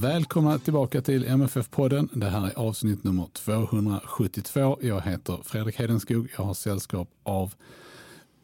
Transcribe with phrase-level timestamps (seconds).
[0.00, 2.08] Välkomna tillbaka till MFF-podden.
[2.12, 4.78] Det här är avsnitt nummer 272.
[4.82, 6.28] Jag heter Fredrik Hedenskog.
[6.36, 7.54] Jag har sällskap av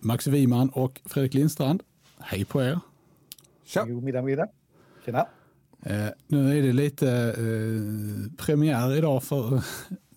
[0.00, 1.82] Max Wiman och Fredrik Lindstrand.
[2.18, 2.80] Hej på er.
[3.64, 3.84] Tja.
[3.84, 4.48] God middag, middag.
[5.04, 5.26] Tjena.
[5.82, 9.62] Eh, nu är det lite eh, premiär idag för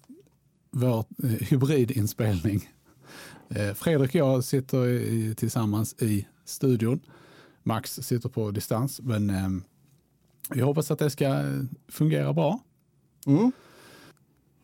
[0.72, 2.70] vår eh, hybridinspelning.
[3.50, 7.00] Eh, Fredrik och jag sitter i, tillsammans i studion.
[7.64, 9.50] Max sitter på distans, men eh,
[10.50, 11.44] vi hoppas att det ska
[11.88, 12.59] fungera bra.
[13.25, 13.52] Mm.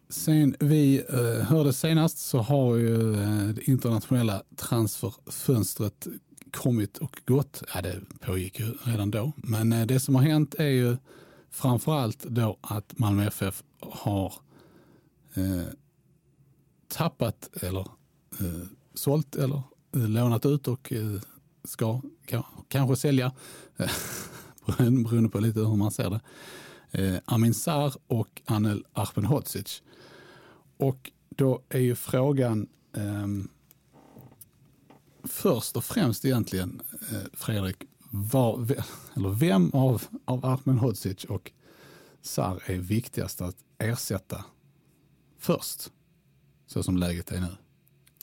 [0.09, 6.07] Sen vi eh, hörde senast så har ju eh, det internationella transferfönstret
[6.51, 7.63] kommit och gått.
[7.73, 9.31] Ja, det pågick ju redan då.
[9.35, 10.97] Men eh, det som har hänt är ju
[11.49, 14.33] framförallt då att Malmö FF har
[15.33, 15.67] eh,
[16.87, 17.87] tappat eller
[18.39, 19.61] eh, sålt eller
[19.95, 21.19] eh, lånat ut och eh,
[21.63, 22.01] ska
[22.67, 23.31] kanske sälja
[25.03, 26.21] beroende på lite hur man ser det.
[26.91, 29.83] Eh, Amin Sar och Anel Ahmedhodzic.
[30.77, 33.27] Och då är ju frågan eh,
[35.23, 38.67] först och främst egentligen, eh, Fredrik, var,
[39.15, 41.51] eller vem av, av Ahmedhodzic och
[42.21, 44.45] Sar är viktigast att ersätta
[45.39, 45.91] först,
[46.67, 47.57] så som läget är nu?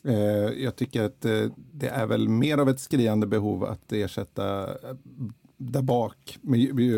[0.05, 4.69] Eh, jag tycker att eh, det är väl mer av ett skriande behov att ersätta
[5.71, 6.39] där bak,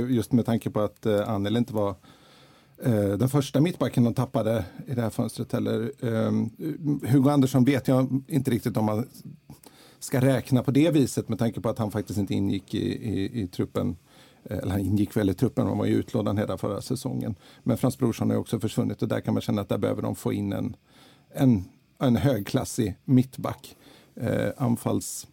[0.08, 1.94] just med tanke på att eh, Anneli inte var
[2.82, 6.50] eh, den första mittbacken de tappade i det här fönstret Eller, ehm,
[7.08, 9.08] Hugo Andersson vet jag inte riktigt om man
[9.98, 13.42] ska räkna på det viset med tanke på att han faktiskt inte ingick i, i,
[13.42, 13.96] i truppen.
[14.44, 17.34] Eh, eller han ingick väl i truppen, han var ju utlånad hela förra säsongen.
[17.62, 20.14] Men Frans Brorsson har också försvunnit och där kan man känna att där behöver de
[20.14, 20.76] få in en,
[21.30, 21.64] en,
[21.98, 23.76] en högklassig mittback.
[24.16, 25.26] Eh, anfalls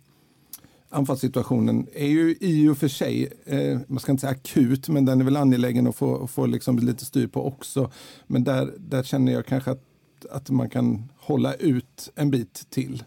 [0.91, 5.21] anfallssituationen är ju i och för sig, eh, man ska inte säga akut, men den
[5.21, 7.91] är väl angelägen att få, få liksom lite styr på också.
[8.27, 9.83] Men där, där känner jag kanske att,
[10.29, 13.03] att man kan hålla ut en bit till.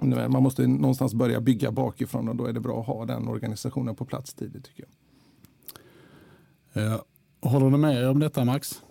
[0.00, 3.96] Man måste någonstans börja bygga bakifrån och då är det bra att ha den organisationen
[3.96, 4.90] på plats tidigt tycker jag.
[6.84, 7.04] Ja.
[7.40, 8.82] Håller du med om detta Max?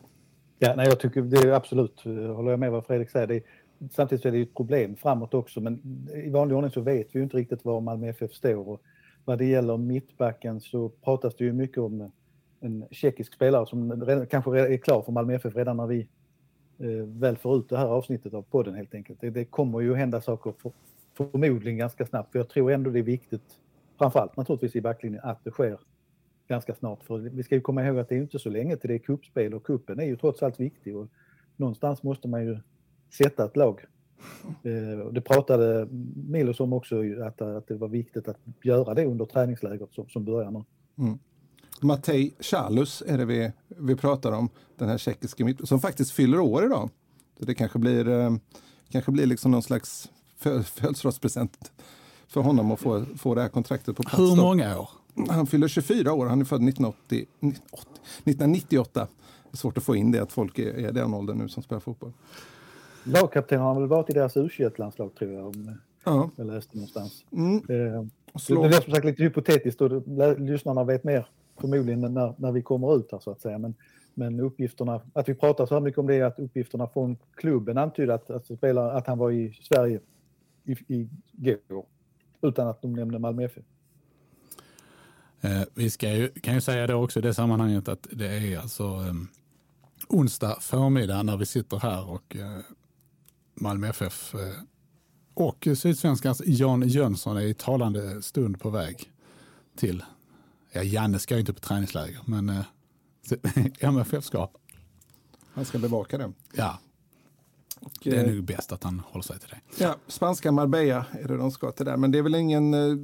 [0.59, 2.01] Ja, nej, jag tycker det är absolut,
[2.35, 3.27] håller jag med vad Fredrik säger.
[3.27, 3.43] Det är,
[3.91, 7.23] samtidigt är det ett problem framåt också, men i vanlig ordning så vet vi ju
[7.23, 8.69] inte riktigt var Malmö FF står.
[8.69, 8.81] Och
[9.25, 12.11] vad det gäller mittbacken så pratas det ju mycket om
[12.59, 16.07] en tjeckisk spelare som redan, kanske är klar för Malmö FF redan när vi
[16.79, 19.21] eh, väl får ut det här avsnittet av podden helt enkelt.
[19.21, 20.71] Det, det kommer ju hända saker för,
[21.13, 23.59] förmodligen ganska snabbt, för jag tror ändå det är viktigt,
[23.97, 25.79] framförallt naturligtvis i backlinjen, att det sker
[26.47, 27.03] ganska snart.
[27.03, 28.99] För vi ska ju komma ihåg att det är inte så länge till det är
[28.99, 31.07] kuppspel och kuppen är ju trots allt viktig och
[31.55, 32.57] någonstans måste man ju
[33.17, 33.85] sätta ett lag.
[34.63, 39.25] Eh, det pratade Milos om också, att, att det var viktigt att göra det under
[39.25, 40.63] träningsläget som, som börjar nu.
[40.97, 41.19] Mm.
[41.81, 46.39] Matej Chalus är det vi, vi pratar om, den här tjeckiske mitt som faktiskt fyller
[46.39, 46.89] år idag.
[47.39, 48.35] Så det kanske blir, eh,
[48.89, 50.09] kanske blir liksom någon slags
[50.63, 51.71] födelsedagspresent
[52.27, 54.19] för honom att få, få det här kontraktet på plats.
[54.19, 54.89] Hur många år?
[55.29, 59.07] Han fyller 24 år, han är född 1980, 1998.
[59.43, 61.63] Det är svårt att få in det att folk är, är den åldern nu som
[61.63, 62.13] spelar fotboll.
[63.03, 65.47] Lagkapten har väl varit i deras U21-landslag tror jag.
[65.47, 66.29] Om ja.
[66.35, 67.25] Jag läste någonstans.
[67.31, 67.55] Mm.
[67.55, 68.05] Eh,
[68.47, 70.07] det är som sagt lite hypotetiskt och
[70.39, 71.27] lyssnarna vet mer
[71.61, 73.57] förmodligen när, när vi kommer ut här så att säga.
[73.57, 73.75] Men,
[74.13, 77.77] men uppgifterna, att vi pratar så här mycket om det är att uppgifterna från klubben
[77.77, 79.99] antyder att, att, spela, att han var i Sverige
[80.63, 81.09] i, i
[81.67, 81.85] går.
[82.41, 83.63] Utan att de nämnde Malmö FF.
[85.41, 88.59] Eh, vi ska ju, kan ju säga det också i det sammanhanget att det är
[88.59, 89.13] alltså eh,
[90.09, 92.59] onsdag förmiddag när vi sitter här och eh,
[93.53, 94.39] Malmö FF eh,
[95.33, 99.11] och Sydsvenskans Jan Jönsson är i talande stund på väg
[99.77, 100.03] till,
[100.71, 102.65] ja Janne ska ju inte på träningsläger, men eh,
[103.79, 104.49] MFF ska.
[105.53, 106.31] Han ska bevaka det.
[106.53, 106.79] Ja.
[107.79, 109.83] Och det är nog bäst att han håller sig till det.
[109.83, 111.97] Ja, spanska Marbella är det de ska till där.
[111.97, 112.97] Men det är väl ingen eh,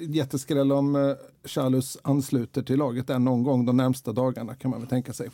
[0.00, 1.14] jätteskräll om eh,
[1.44, 5.30] Chalus ansluter till laget där någon gång de närmsta dagarna kan man väl tänka sig.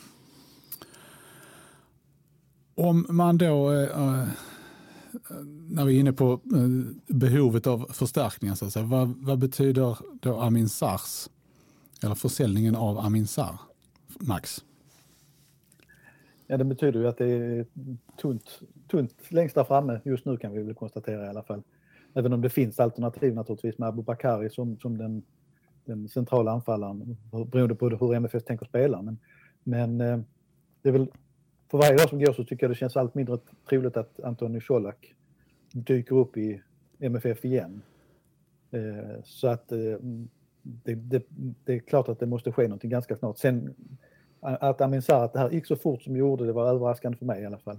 [2.75, 4.29] Om man då, eh,
[5.31, 5.37] Eh,
[5.71, 9.99] när vi är inne på eh, behovet av förstärkningar, så att säga, vad, vad betyder
[10.21, 11.29] då Amin Sars,
[12.03, 13.61] eller försäljningen av Amin Sar,
[14.21, 14.65] Max?
[16.47, 17.67] Ja, det betyder ju att det är
[18.21, 18.61] tunt,
[18.91, 21.63] tunt längst där framme just nu kan vi väl konstatera i alla fall.
[22.15, 25.23] Även om det finns alternativ naturligtvis med Abubakari som, som den,
[25.85, 29.03] den centrala anfallaren beroende på hur MFF tänker spela.
[29.03, 29.19] Men,
[29.65, 30.19] men eh,
[30.83, 31.11] det är väl
[31.71, 33.39] för varje dag som går så tycker jag det känns allt mindre
[33.69, 35.15] troligt att Antoni Colak
[35.73, 36.63] dyker upp i
[37.01, 37.83] MFF igen.
[38.71, 39.79] Eh, så att eh,
[40.63, 41.27] det, det,
[41.65, 43.39] det, är klart att det måste ske någonting ganska snart.
[43.39, 43.75] Sen
[44.41, 47.19] att Amin Sarr, att det här gick så fort som det gjorde det var överraskande
[47.19, 47.79] för mig i alla fall.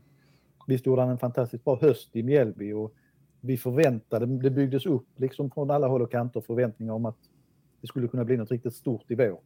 [0.68, 2.94] Visst gjorde han en fantastiskt bra höst i Mjällby och
[3.42, 7.18] vi förväntade, det byggdes upp liksom från alla håll och kanter förväntningar om att
[7.82, 9.40] det skulle kunna bli något riktigt stort i vår.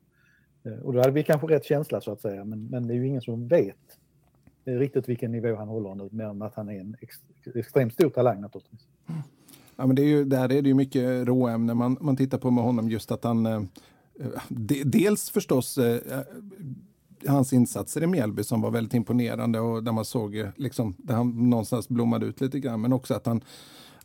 [0.63, 2.95] Eh, och då hade vi kanske rätt känsla så att säga, men, men det är
[2.95, 3.99] ju ingen som vet
[4.65, 7.15] riktigt vilken nivå han håller nu, mer än att han är en ex,
[7.55, 8.87] extremt stor talang naturligtvis.
[9.75, 12.51] Ja, men det är ju, där är det ju mycket råämne man, man tittar på
[12.51, 13.61] med honom, just att han eh,
[14.49, 16.21] de, dels förstås eh,
[17.27, 21.15] hans insatser i Mjällby som var väldigt imponerande och där man såg eh, liksom, där
[21.15, 22.81] han någonstans blommade ut lite grann.
[22.81, 23.41] Men också att han,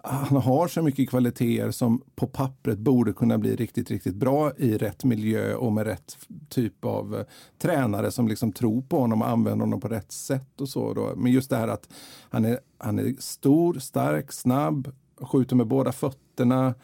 [0.08, 4.78] han har så mycket kvaliteter som på pappret borde kunna bli riktigt, riktigt bra i
[4.78, 6.18] rätt miljö och med rätt
[6.48, 7.24] typ av eh,
[7.58, 10.94] tränare som liksom tror på honom och använder honom på rätt sätt och så.
[10.94, 11.12] Då.
[11.16, 11.88] Men just det här att
[12.30, 16.74] han är, han är stor, stark, snabb, skjuter med båda fötterna,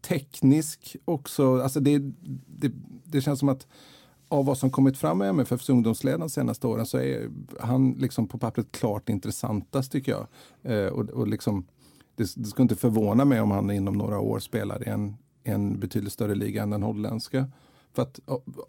[0.00, 1.62] teknisk också.
[1.62, 1.98] Alltså det,
[2.46, 2.72] det,
[3.04, 3.66] det känns som att
[4.28, 8.28] av vad som kommit fram med MFFs ungdomsledare de senaste åren så är han liksom
[8.28, 10.26] på pappret klart intressantast tycker jag.
[10.62, 11.66] Eh, och, och liksom,
[12.16, 15.80] det, det skulle inte förvåna mig om han inom några år spelar i en, en
[15.80, 17.46] betydligt större liga än den holländska.
[17.92, 18.20] För att,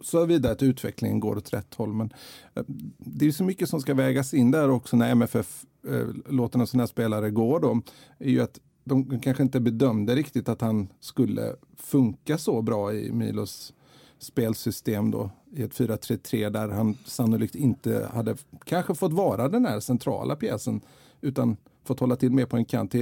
[0.01, 1.93] så att utvecklingen går åt rätt håll.
[1.93, 2.13] Men
[2.55, 2.63] eh,
[2.97, 6.67] det är så mycket som ska vägas in där också när MFF eh, låter en
[6.67, 7.59] sån här spelare gå.
[7.59, 7.81] Då,
[8.19, 13.11] är ju att de kanske inte bedömde riktigt att han skulle funka så bra i
[13.11, 13.73] Milos
[14.19, 19.79] spelsystem då i ett 4-3-3 där han sannolikt inte hade kanske fått vara den här
[19.79, 20.81] centrala pjäsen
[21.21, 22.95] utan fått hålla till mer på en kant.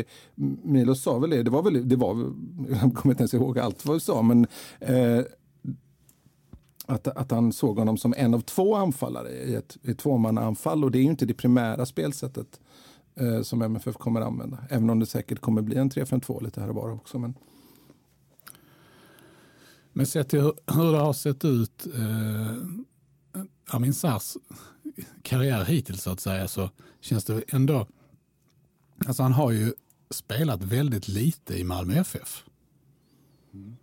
[0.64, 2.16] Milos sa väl det, det var väl, det var,
[2.70, 4.48] jag kommer inte ens ihåg allt vad du sa, men
[4.80, 5.22] eh,
[6.86, 10.92] att, att han såg honom som en av två anfallare i ett, ett tvåmannaanfall och
[10.92, 12.60] det är ju inte det primära spelsättet
[13.16, 14.58] eh, som MFF kommer använda.
[14.70, 17.20] Även om det säkert kommer bli en 3-5-2 lite här och var också.
[17.20, 17.34] Men...
[19.96, 22.56] Men sett till hur det har sett ut, eh,
[23.68, 24.38] Amin Sars
[25.22, 26.70] karriär hittills så att säga, så
[27.02, 27.88] känns det ändå,
[29.08, 29.74] alltså han har ju
[30.10, 32.44] spelat väldigt lite i Malmö FF.
[33.54, 33.76] Mm.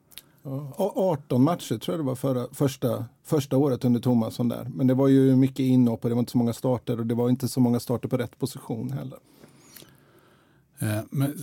[0.42, 4.70] 18 matcher tror jag det var förra, första, första året under Tomasson där.
[4.74, 7.14] Men det var ju mycket inhopp och det var inte så många starter och det
[7.14, 9.18] var inte så många starter på rätt position heller.
[10.78, 11.38] Eh, men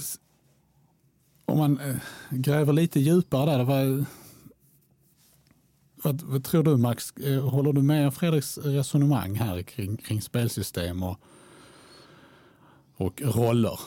[1.45, 1.95] om man eh,
[2.29, 4.06] gräver lite djupare där, vad,
[6.03, 7.12] vad, vad, tror du Max?
[7.18, 11.19] Eh, håller du med Fredriks resonemang här kring, kring spelsystem och,
[12.98, 13.80] och roller?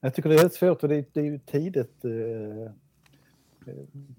[0.00, 2.72] Jag tycker det är svårt och det, det är ju tidigt eh,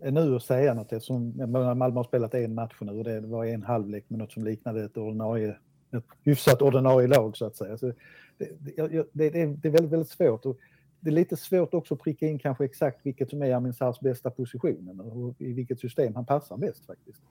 [0.02, 1.34] eh nu att säga något eftersom
[1.78, 4.84] Malmö har spelat en match nu och det var en halvlek med något som liknade
[4.84, 5.56] ett ordinarie
[5.98, 7.78] ett hyfsat ordinarie lag så att säga.
[7.78, 7.94] Så
[8.38, 10.46] det, det, det, det är väldigt, väldigt svårt.
[10.46, 10.58] Och
[11.00, 14.00] det är lite svårt också att pricka in kanske exakt vilket som är Amin Sars
[14.00, 17.22] bästa position och i vilket system han passar bäst faktiskt.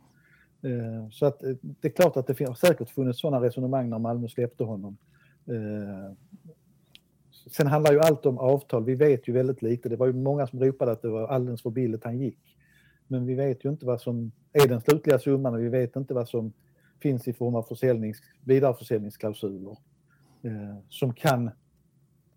[0.62, 3.98] Eh, så att eh, det är klart att det har säkert funnits sådana resonemang när
[3.98, 4.96] Malmö släppte honom.
[5.46, 6.12] Eh,
[7.46, 8.84] Sen handlar ju allt om avtal.
[8.84, 9.88] Vi vet ju väldigt lite.
[9.88, 12.56] Det var ju många som ropade att det var alldeles för billigt han gick.
[13.06, 16.14] Men vi vet ju inte vad som är den slutliga summan och vi vet inte
[16.14, 16.52] vad som
[17.00, 19.76] finns i form av försäljnings, vidareförsäljningsklausuler
[20.42, 21.50] eh, som kan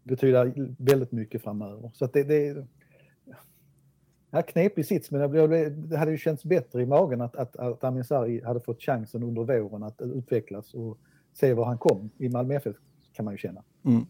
[0.03, 1.91] betyda väldigt mycket framöver.
[1.93, 2.67] Så att det, det
[4.31, 5.31] ja, knepig sits, men
[5.89, 9.24] det hade ju känts bättre i magen att, att, att Amin Sarri hade fått chansen
[9.24, 10.98] under våren att utvecklas och
[11.33, 12.75] se var han kom i Malmö FF
[13.13, 13.63] kan man ju känna.
[13.86, 14.05] Mm.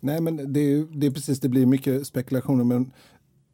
[0.00, 2.92] Nej, men det är, det är precis, det blir mycket spekulationer, men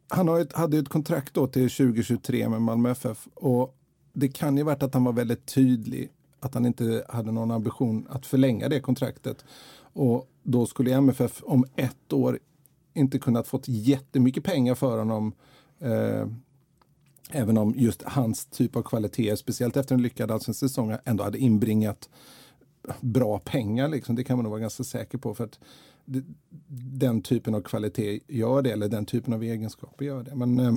[0.07, 3.77] han har ett, hade ett kontrakt då till 2023 med Malmö FF och
[4.13, 8.07] det kan ju varit att han var väldigt tydlig att han inte hade någon ambition
[8.09, 9.45] att förlänga det kontraktet.
[9.93, 12.39] Och då skulle MFF om ett år
[12.93, 15.33] inte kunnat fått jättemycket pengar för honom.
[15.79, 16.27] Eh,
[17.31, 21.37] även om just hans typ av kvaliteter, speciellt efter en lyckad allsvensk säsong, ändå hade
[21.37, 22.09] inbringat
[22.99, 23.87] bra pengar.
[23.87, 24.15] Liksom.
[24.15, 25.35] Det kan man nog vara ganska säker på.
[25.35, 25.59] För att
[26.91, 30.35] den typen av kvalitet gör det eller den typen av egenskaper gör det.
[30.35, 30.73] Men eh,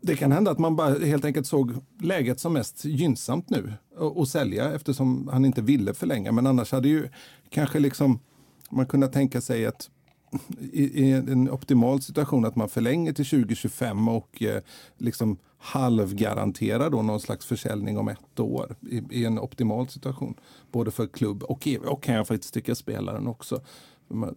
[0.00, 3.72] det kan hända att man bara helt enkelt såg läget som mest gynnsamt nu
[4.16, 6.32] att sälja eftersom han inte ville förlänga.
[6.32, 7.08] Men annars hade ju
[7.48, 8.18] kanske liksom
[8.70, 9.90] man kunnat tänka sig att
[10.72, 14.62] i, i en optimal situation att man förlänger till 2025 och eh,
[14.96, 20.34] liksom halvgarantera då någon slags försäljning om ett år i, i en optimal situation.
[20.72, 23.60] Både för klubb och, och kan jag faktiskt tycka spelaren också.
[24.08, 24.34] Man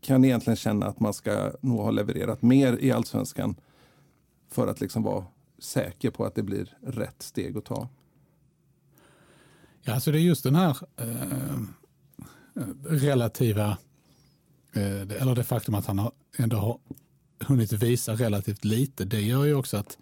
[0.00, 3.54] kan egentligen känna att man ska nog ha levererat mer i allsvenskan
[4.50, 5.24] för att liksom vara
[5.58, 7.88] säker på att det blir rätt steg att ta.
[9.82, 11.58] Ja, alltså det är just den här eh, eh
[12.84, 13.78] relativa,
[14.72, 16.78] eh, eller det faktum att han har, ändå har
[17.40, 19.98] hunnit visa relativt lite, det gör ju också att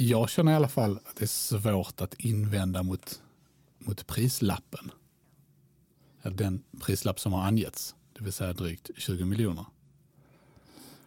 [0.00, 3.22] jag känner i alla fall att det är svårt att invända mot,
[3.78, 4.90] mot prislappen.
[6.22, 9.64] Den prislapp som har angetts, det vill säga drygt 20 miljoner.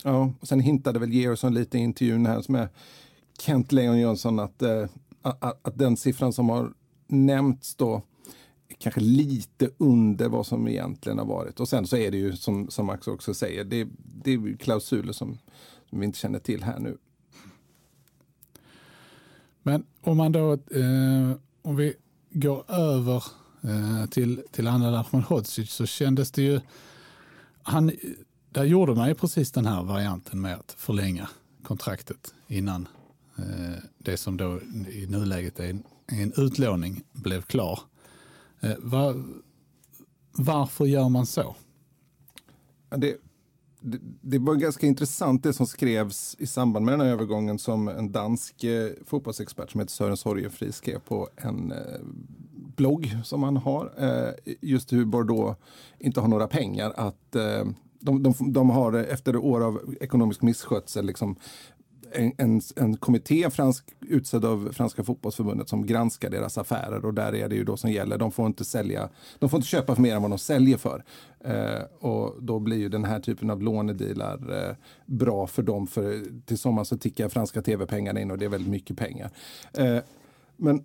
[0.03, 2.69] Ja, och sen hintade väl Georgsson lite i intervjun här med
[3.39, 4.87] Kent Leon Jönsson att, eh, äh,
[5.21, 6.73] att, att, den siffran som har
[7.07, 8.01] nämnts då
[8.77, 11.59] kanske lite under vad som egentligen har varit.
[11.59, 13.87] Och sen så är det ju som, som Max också säger, det,
[14.23, 15.37] det är klausuler som,
[15.89, 16.97] som vi inte känner till här nu.
[19.63, 21.95] Men om man då, eh, om vi
[22.31, 23.23] går över
[23.61, 26.61] eh, till, till Anel Ahmedhodzic så kändes det ju,
[27.63, 27.91] han,
[28.49, 31.29] där gjorde man ju precis den här varianten med att förlänga
[31.63, 32.87] kontraktet innan
[33.37, 37.79] eh, det som då i nuläget är en, en utlåning blev klar.
[38.59, 39.23] Eh, var,
[40.31, 41.55] varför gör man så?
[42.89, 43.17] Det,
[43.83, 47.87] det, det, var ganska intressant det som skrevs i samband med den här övergången som
[47.87, 51.99] en dansk eh, fotbollsexpert som heter Sören Sorgenfri skrev på en eh,
[52.75, 53.93] blogg som han har.
[53.97, 55.59] Eh, just hur Bordeaux
[55.99, 57.65] inte har några pengar att eh,
[57.99, 61.35] de, de, de, har eh, efter år av ekonomisk misskötsel liksom
[62.13, 67.35] en, en, en kommitté fransk, utsedd av Franska fotbollsförbundet som granskar deras affärer och där
[67.35, 68.17] är det ju då som gäller.
[68.17, 71.03] De får inte sälja, de får inte köpa för mer än vad de säljer för.
[71.39, 75.87] Eh, och då blir ju den här typen av lånedealar eh, bra för dem.
[75.87, 79.31] För till sommar så tickar franska tv-pengarna in och det är väldigt mycket pengar.
[79.73, 79.97] Eh,
[80.57, 80.83] men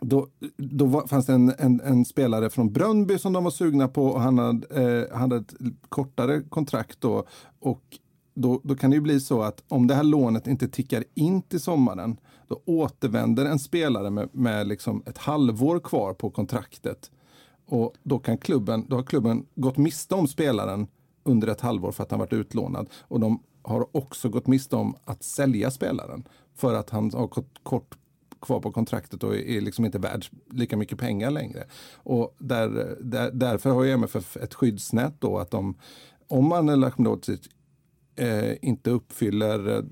[0.00, 3.88] då, då var, fanns det en, en, en, spelare från Brönnby som de var sugna
[3.88, 5.54] på och han hade, eh, han hade ett
[5.88, 7.24] kortare kontrakt då.
[7.58, 7.98] Och
[8.40, 11.42] då, då kan det ju bli så att om det här lånet inte tickar in
[11.42, 12.16] till sommaren,
[12.48, 17.10] då återvänder en spelare med, med liksom ett halvår kvar på kontraktet.
[17.66, 20.86] Och då, kan klubben, då har klubben gått miste om spelaren
[21.24, 22.88] under ett halvår för att han varit utlånad.
[23.00, 27.28] Och de har också gått miste om att sälja spelaren för att han har
[27.62, 27.98] kort
[28.40, 31.64] kvar på kontraktet och är liksom inte värd lika mycket pengar längre.
[31.94, 35.74] Och där, där, därför har ju MFF ett skyddsnät då att de,
[36.28, 37.40] om man eller Ahmedhodzic
[38.18, 39.82] eh, inte uppfyller eh,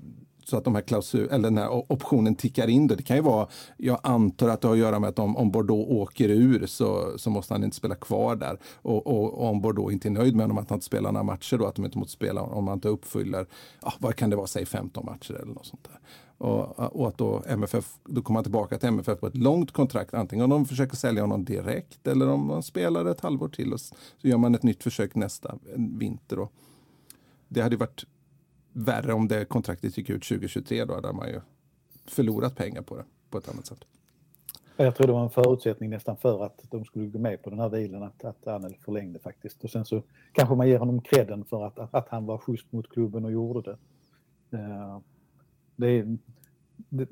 [0.49, 2.87] så att de här klausul, eller den här optionen tickar in.
[2.87, 2.95] Då.
[2.95, 5.51] Det kan ju vara, jag antar att det har att göra med att om, om
[5.51, 8.59] Bordeaux åker ur så, så måste han inte spela kvar där.
[8.75, 11.23] Och, och, och om Bordeaux inte är nöjd med honom att han inte spelar några
[11.23, 13.45] matcher då, att de inte måste spela om han inte uppfyller,
[13.81, 15.99] ja, vad kan det vara, säg 15 matcher eller något sånt där.
[16.37, 20.13] Och, och, att då MFF, då kommer han tillbaka till MFF på ett långt kontrakt.
[20.13, 23.79] Antingen om de försöker sälja honom direkt eller om han spelar ett halvår till och
[23.79, 26.35] så gör man ett nytt försök nästa vinter.
[26.35, 26.49] Då.
[27.47, 28.05] Det hade varit
[28.77, 30.85] värre om det kontraktet gick ut 2023.
[30.85, 31.41] Då hade man ju
[32.05, 33.85] förlorat pengar på det på ett annat sätt.
[34.77, 37.59] Jag tror det var en förutsättning nästan för att de skulle gå med på den
[37.59, 39.63] här dealen att, att Anel förlängde faktiskt.
[39.63, 42.89] Och sen så kanske man ger honom credden för att, att han var schysst mot
[42.89, 43.77] klubben och gjorde det.
[44.57, 44.99] Eh,
[45.75, 46.17] det, är,
[46.89, 47.09] det,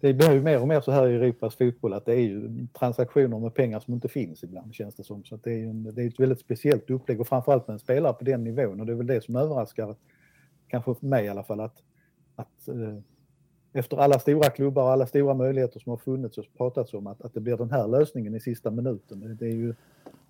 [0.00, 2.66] det blir ju mer och mer så här i Europas fotboll att det är ju
[2.78, 5.24] transaktioner med pengar som inte finns ibland känns det som.
[5.24, 8.12] Så det, är en, det är ett väldigt speciellt upplägg och framförallt med en spelare
[8.12, 9.94] på den nivån och det är väl det som överraskar,
[10.68, 11.82] kanske för mig i alla fall, att,
[12.36, 12.98] att eh,
[13.72, 17.22] efter alla stora klubbar och alla stora möjligheter som har funnits och pratats om att,
[17.22, 19.36] att det blir den här lösningen i sista minuten.
[19.38, 19.74] Det, är ju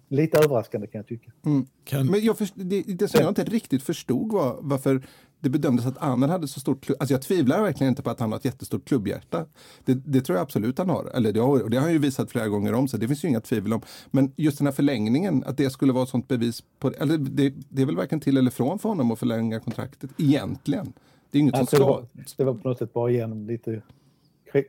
[0.08, 1.32] lite överraskande kan jag tycka.
[1.46, 1.66] Mm.
[1.84, 2.06] Kan...
[2.06, 5.02] Men jag, först, det, det som jag inte riktigt förstod var varför
[5.40, 6.96] det bedömdes att Aner hade så stort klubb.
[7.00, 9.46] Alltså jag tvivlar verkligen inte på att han har ett jättestort klubbhjärta.
[9.84, 11.10] Det, det tror jag absolut han har.
[11.14, 13.28] Eller det, har, det har han ju visat flera gånger om, så det finns ju
[13.28, 13.80] inga tvivel om.
[14.10, 17.54] Men just den här förlängningen, att det skulle vara ett sånt bevis på eller det.
[17.68, 20.92] Det är väl varken till eller från för honom att förlänga kontraktet, egentligen.
[21.30, 21.94] Det är inget alltså, som ska...
[21.94, 23.82] Det var, det var på något sätt bara genom lite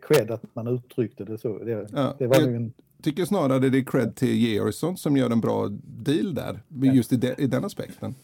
[0.08, 1.58] cred att man uttryckte det så.
[1.58, 2.74] Det, ja, det var jag en...
[3.02, 6.62] tycker snarare det är cred till Georgsson som gör en bra deal där,
[6.94, 8.16] just i, de, i den aspekten.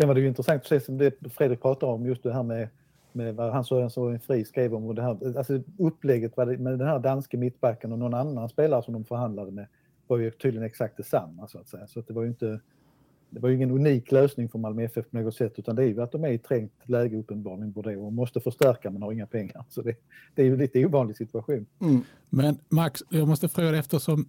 [0.00, 2.68] Sen var det ju intressant, precis som det Fredrik pratade om, just det här med,
[3.12, 6.80] med vad han Sören Sören Fri skrev om och det här, alltså upplägget med den
[6.80, 9.66] här danske mittbacken och någon annan spelare som de förhandlade med
[10.06, 11.86] var ju tydligen exakt detsamma så att säga.
[11.86, 12.60] Så att det var ju inte,
[13.30, 15.86] det var ju ingen unik lösning för Malmö FF på något sätt utan det är
[15.86, 19.26] ju att de är i trängt läge uppenbarligen Bordeaux och måste förstärka men har inga
[19.26, 19.64] pengar.
[19.68, 19.96] Så det,
[20.34, 21.66] det är ju lite ovanlig situation.
[21.80, 22.02] Mm.
[22.30, 24.28] Men Max, jag måste fråga dig eftersom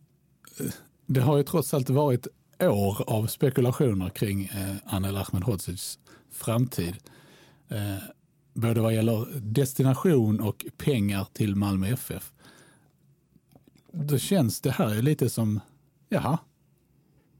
[0.60, 0.66] eh,
[1.06, 2.28] det har ju trots allt varit
[2.62, 6.00] år av spekulationer kring eh, Anel Ahmedhodzics
[6.32, 6.96] framtid.
[7.70, 7.98] Eh,
[8.54, 12.32] både vad gäller destination och pengar till Malmö FF.
[13.92, 15.60] Då känns det här lite som,
[16.10, 16.38] jaha,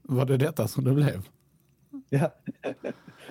[0.02, 1.28] var det detta som det blev?
[2.08, 2.30] Ja.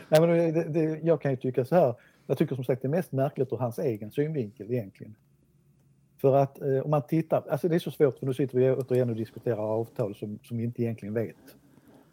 [0.09, 1.95] Nej, men det, det, jag kan ju tycka så här,
[2.27, 5.15] jag tycker som sagt det är mest märkligt ur hans egen synvinkel egentligen.
[6.21, 8.71] För att eh, om man tittar, alltså det är så svårt för nu sitter vi
[8.71, 11.55] återigen och diskuterar avtal som, som vi inte egentligen vet.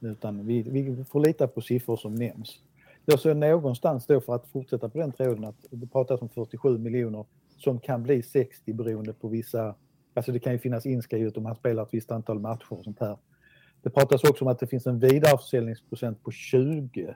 [0.01, 2.61] Utan vi, vi får lita på siffror som nämns.
[3.05, 6.79] Jag ser någonstans då för att fortsätta på den tråden att det pratas om 47
[6.79, 7.25] miljoner
[7.57, 9.75] som kan bli 60 beroende på vissa,
[10.15, 13.01] alltså det kan ju finnas inskrivet om han spelar ett visst antal matcher och sånt
[13.01, 13.19] här.
[13.83, 17.15] Det pratas också om att det finns en vidareförsäljningsprocent på 20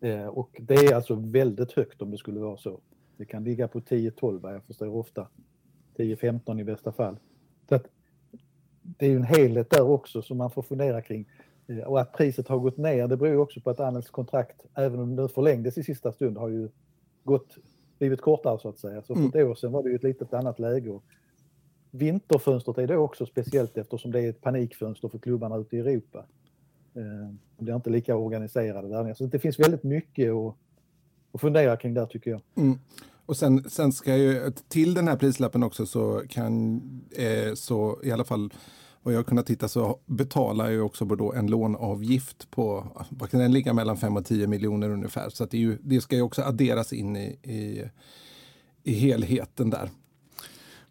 [0.00, 2.80] eh, och det är alltså väldigt högt om det skulle vara så.
[3.16, 5.28] Det kan ligga på 10-12 vad jag förstår ofta.
[5.96, 7.16] 10-15 i bästa fall.
[7.68, 7.86] Så att
[8.82, 11.28] det är ju en helhet där också som man får fundera kring.
[11.66, 15.00] Eh, och att priset har gått ner det beror också på att Annels kontrakt, även
[15.00, 16.68] om det förlängdes i sista stund, har ju
[17.24, 17.56] gått,
[17.98, 19.02] blivit kortare så att säga.
[19.02, 19.50] Så för ett mm.
[19.50, 21.00] år sedan var det ju ett litet annat läge.
[21.90, 26.24] Vinterfönstret är då också speciellt eftersom det är ett panikfönster för klubbarna ute i Europa.
[26.94, 29.14] Eh, de blir inte lika organiserade där nere.
[29.14, 30.54] Så det finns väldigt mycket att,
[31.32, 32.40] att fundera kring där tycker jag.
[32.54, 32.78] Mm.
[33.26, 36.76] Och sen, sen ska ju till den här prislappen också så kan
[37.16, 38.52] eh, så i alla fall
[39.02, 43.52] vad jag kunnat titta så betalar ju också Bordeaux en låneavgift på, vad kan den
[43.52, 45.28] ligga mellan 5 och 10 miljoner ungefär.
[45.28, 47.90] Så det, ju, det, ska ju också adderas in i, i,
[48.82, 49.90] i helheten där.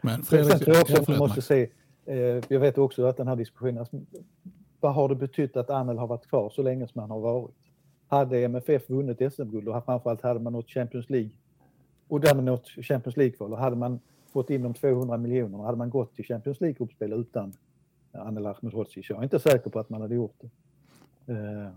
[0.01, 1.69] Men Fredrik, Sen tror jag också man måste se,
[2.05, 2.15] eh,
[2.47, 3.97] jag vet också att den här diskussionen, alltså,
[4.79, 7.55] vad har det betytt att Anel har varit kvar så länge som han har varit?
[8.07, 11.31] Hade MFF vunnit SM-guld och framförallt hade man nått Champions League
[12.07, 13.99] och därmed nått Champions League-kval och hade man
[14.33, 17.53] fått in de 200 miljonerna hade man gått till Champions League-gruppspel utan
[18.11, 19.09] Anel Ahmedhodzic.
[19.09, 20.49] Jag är inte säker på att man hade gjort det.
[21.33, 21.69] Eh,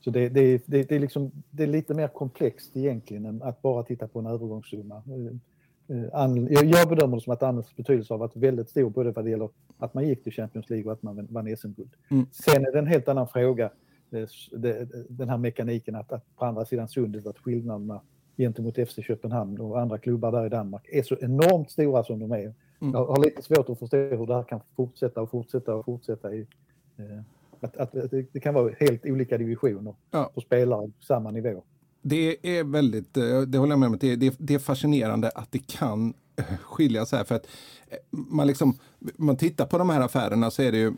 [0.00, 3.62] så det, det, det, det, är liksom, det är lite mer komplext egentligen än att
[3.62, 5.02] bara titta på en övergångssumma.
[5.88, 9.24] Eh, eh, jag bedömer det som att Anders betydelse har varit väldigt stor både vad
[9.24, 11.94] det gäller att man gick till Champions League och att man vann SM-guld.
[12.08, 12.26] Mm.
[12.32, 13.70] Sen är det en helt annan fråga,
[15.08, 18.00] den här mekaniken att, att på andra sidan sundet att skillnaderna
[18.36, 22.32] gentemot FC Köpenhamn och andra klubbar där i Danmark är så enormt stora som de
[22.32, 22.54] är.
[22.80, 22.94] Mm.
[22.94, 26.34] Jag har lite svårt att förstå hur det här kan fortsätta och fortsätta och fortsätta.
[26.34, 26.46] I,
[26.96, 27.20] eh,
[27.60, 30.30] att, att, att, det kan vara helt olika divisioner ja.
[30.34, 31.62] och spelare på samma nivå.
[32.02, 35.52] Det är väldigt, eh, det håller jag med om, det, det, det är fascinerande att
[35.52, 37.24] det kan eh, skilja så här.
[37.24, 37.46] För att
[37.88, 38.78] eh, man, liksom,
[39.16, 40.92] man tittar på de här affärerna så är det ju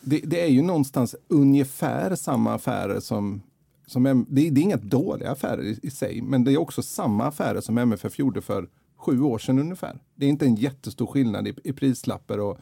[0.00, 3.42] det, det, är ju någonstans ungefär samma affärer som,
[3.86, 7.24] som det, det är inga dåliga affärer i, i, sig, men det är också samma
[7.24, 8.68] affärer som MFF gjorde för
[9.00, 9.98] sju år sedan ungefär.
[10.14, 12.58] Det är inte en jättestor skillnad i, i prislappar och,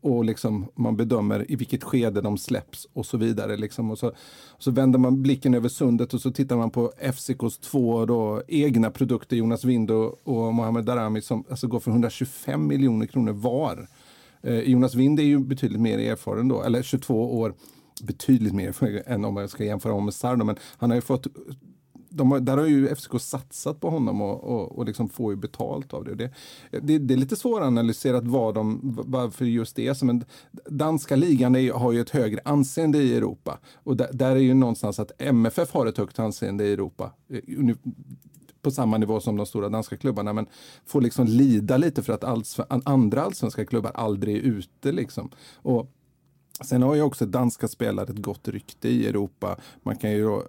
[0.00, 3.56] och liksom man bedömer i vilket skede de släpps och så vidare.
[3.56, 3.90] Liksom.
[3.90, 4.12] Och så,
[4.58, 8.90] så vänder man blicken över sundet och så tittar man på FCKs två då, egna
[8.90, 13.88] produkter, Jonas Wind och, och Mohamed Darami, som alltså går för 125 miljoner kronor var.
[14.42, 17.54] Eh, Jonas Wind är ju betydligt mer erfaren då, eller 22 år
[18.02, 20.44] betydligt mer än om man ska jämföra honom med Sardo.
[20.44, 21.26] Men han har ju fått
[22.14, 25.36] de har, där har ju FCK satsat på honom och, och, och liksom får ju
[25.36, 26.14] betalt av det.
[26.14, 26.30] Det,
[26.70, 30.24] det, det är lite svåranalyserat vad de, varför just det är
[30.70, 34.54] danska ligan är, har ju ett högre anseende i Europa och där, där, är ju
[34.54, 37.74] någonstans att MFF har ett högt anseende i Europa eh,
[38.62, 40.46] på samma nivå som de stora danska klubbarna men
[40.86, 45.30] får liksom lida lite för att alls, andra allsvenska klubbar aldrig är ute liksom.
[45.54, 45.90] Och
[46.64, 49.56] Sen har ju också danska spelare ett gott rykte i Europa.
[49.82, 50.40] Man kan ju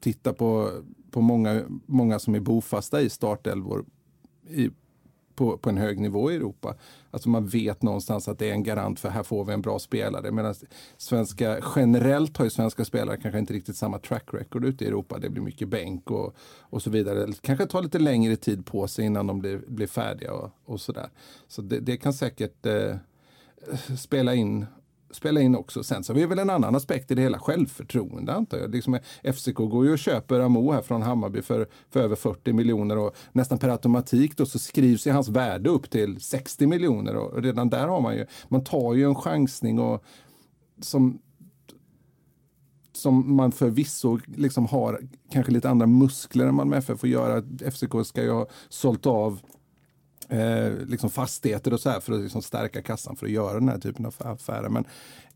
[0.00, 0.70] titta på
[1.12, 3.84] på många, många som är bofasta i startelvor
[4.48, 4.70] i,
[5.34, 6.74] på, på en hög nivå i Europa.
[7.10, 9.78] Alltså man vet någonstans att det är en garant för här får vi en bra
[9.78, 10.32] spelare.
[10.32, 10.54] Medan
[10.96, 15.18] svenska, generellt har ju svenska spelare kanske inte riktigt samma track record ute i Europa.
[15.18, 17.26] Det blir mycket bänk och, och så vidare.
[17.26, 20.80] Det kanske tar lite längre tid på sig innan de blir, blir färdiga och, och
[20.80, 21.10] sådär.
[21.48, 22.96] Så det, det kan säkert eh,
[23.98, 24.66] spela in
[25.12, 25.82] spela in också.
[25.82, 28.70] Sen så har vi väl en annan aspekt i det hela, självförtroende antar jag.
[28.70, 28.98] Liksom,
[29.34, 33.16] FCK går ju och köper Amo här från Hammarby för, för över 40 miljoner och
[33.32, 37.70] nästan per automatik då så skrivs ju hans värde upp till 60 miljoner och redan
[37.70, 40.04] där har man ju, man tar ju en chansning och
[40.80, 41.18] som
[42.92, 47.42] som man förvisso liksom har kanske lite andra muskler än man med FF får göra.
[47.70, 49.40] FCK ska ju ha sålt av
[50.28, 53.68] eh, liksom fastigheter och så här för att liksom stärka kassan för att göra den
[53.68, 54.68] här typen av affärer.
[54.68, 54.84] Men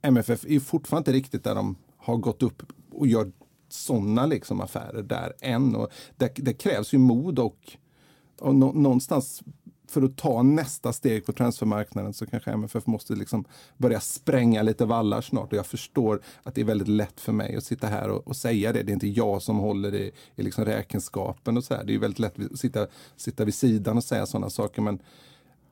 [0.03, 3.33] MFF är fortfarande inte riktigt där de har gått upp och gör
[3.69, 5.77] sådana liksom affärer där än.
[5.77, 7.77] Och det, det krävs ju mod och,
[8.41, 9.43] och nå, någonstans
[9.97, 13.45] för att ta nästa steg på transfermarknaden så kanske MFF måste liksom
[13.77, 15.53] börja spränga lite vallar snart.
[15.53, 18.37] Och jag förstår att det är väldigt lätt för mig att sitta här och, och
[18.37, 18.83] säga det.
[18.83, 21.85] Det är inte jag som håller i, i liksom räkenskapen och så här.
[21.85, 24.83] Det är väldigt lätt att sitta, sitta vid sidan och säga sådana saker.
[24.83, 24.99] Men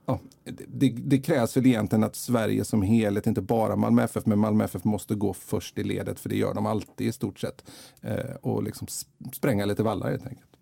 [0.07, 0.21] ja,
[0.69, 4.65] det, det, krävs väl egentligen att Sverige som helhet, inte bara Malmö FF, men Malmö
[4.65, 7.65] FF måste gå först i ledet, för det gör de alltid i stort sett.
[8.01, 8.87] Eh, och liksom
[9.33, 10.54] spränga lite vallar helt enkelt.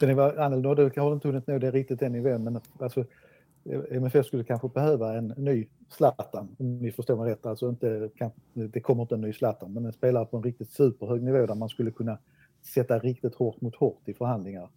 [0.00, 3.04] Den är annorlunda, du har inte hunnit nå det riktigt den nivån, men alltså,
[3.90, 7.46] MFF skulle kanske behöva en ny Zlatan, om ni förstår mig rätt.
[7.46, 8.10] Alltså inte,
[8.52, 11.54] det kommer inte en ny Zlatan, men en spelare på en riktigt superhög nivå där
[11.54, 12.18] man skulle kunna
[12.62, 14.68] sätta riktigt hårt mot hårt i förhandlingar.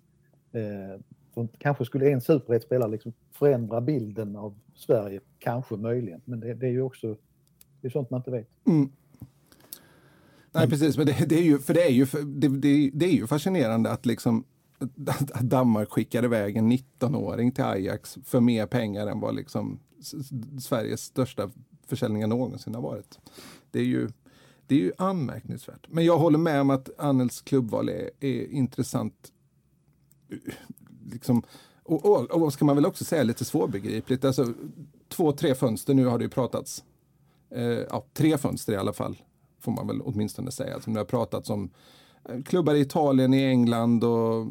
[0.51, 6.67] Eh, kanske skulle en superetspelare liksom förändra bilden av Sverige, kanske möjligen, men det, det
[6.67, 7.17] är ju också
[7.81, 8.47] det är sånt man inte vet.
[8.67, 8.91] Mm.
[10.51, 13.27] Nej, precis, men det, det, är ju, för det är ju, det, det är ju
[13.27, 14.45] fascinerande att liksom
[15.07, 19.79] att Danmark skickade iväg en 19-åring till Ajax för mer pengar än vad liksom
[20.59, 21.49] Sveriges största
[21.87, 23.19] försäljningar någonsin har varit.
[23.71, 24.09] Det är ju,
[24.67, 25.87] det är ju anmärkningsvärt.
[25.89, 29.31] Men jag håller med om att Annels klubbval är, är intressant.
[31.11, 31.43] Liksom,
[31.83, 34.25] och, och, och ska man väl också säga, lite svårbegripligt.
[34.25, 34.53] Alltså,
[35.09, 36.83] två, tre fönster, nu har det ju pratats.
[37.49, 39.21] Eh, ja, tre fönster i alla fall,
[39.59, 40.73] får man väl åtminstone säga.
[40.73, 41.69] Alltså, nu har pratats om
[42.29, 44.47] eh, klubbar i Italien, i England och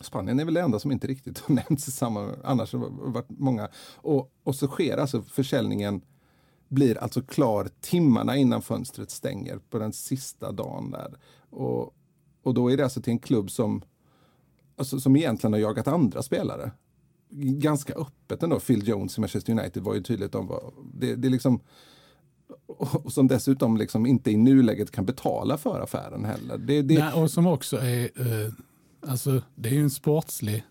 [0.00, 3.12] Spanien är väl det enda som inte riktigt har nämnts i samma, annars har det
[3.12, 3.68] varit många.
[3.96, 6.02] Och, och så sker alltså försäljningen,
[6.68, 11.14] blir alltså klar timmarna innan fönstret stänger på den sista dagen där.
[11.50, 11.94] Och,
[12.42, 13.82] och då är det alltså till en klubb som,
[14.76, 16.70] alltså, som egentligen har jagat andra spelare.
[17.36, 18.60] Ganska öppet ändå.
[18.60, 21.60] Phil Jones i Manchester United var ju tydligt om vad, det, det liksom
[22.66, 26.58] och som dessutom liksom inte i nuläget kan betala för affären heller.
[26.58, 26.98] Det, det...
[26.98, 28.52] Nej, och som också är eh
[29.06, 30.64] Alltså, det är ju en sportslig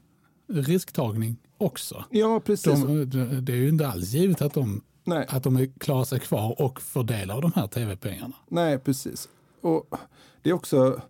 [0.48, 2.06] risktagning också.
[2.10, 2.82] Ja, precis.
[2.82, 3.10] De,
[3.42, 5.26] det är ju inte alls givet att de, Nej.
[5.30, 8.36] att de klarar sig kvar och fördelar de här tv-pengarna.
[8.48, 9.30] Nej, precis.
[9.62, 9.96] Och
[10.42, 11.02] det är också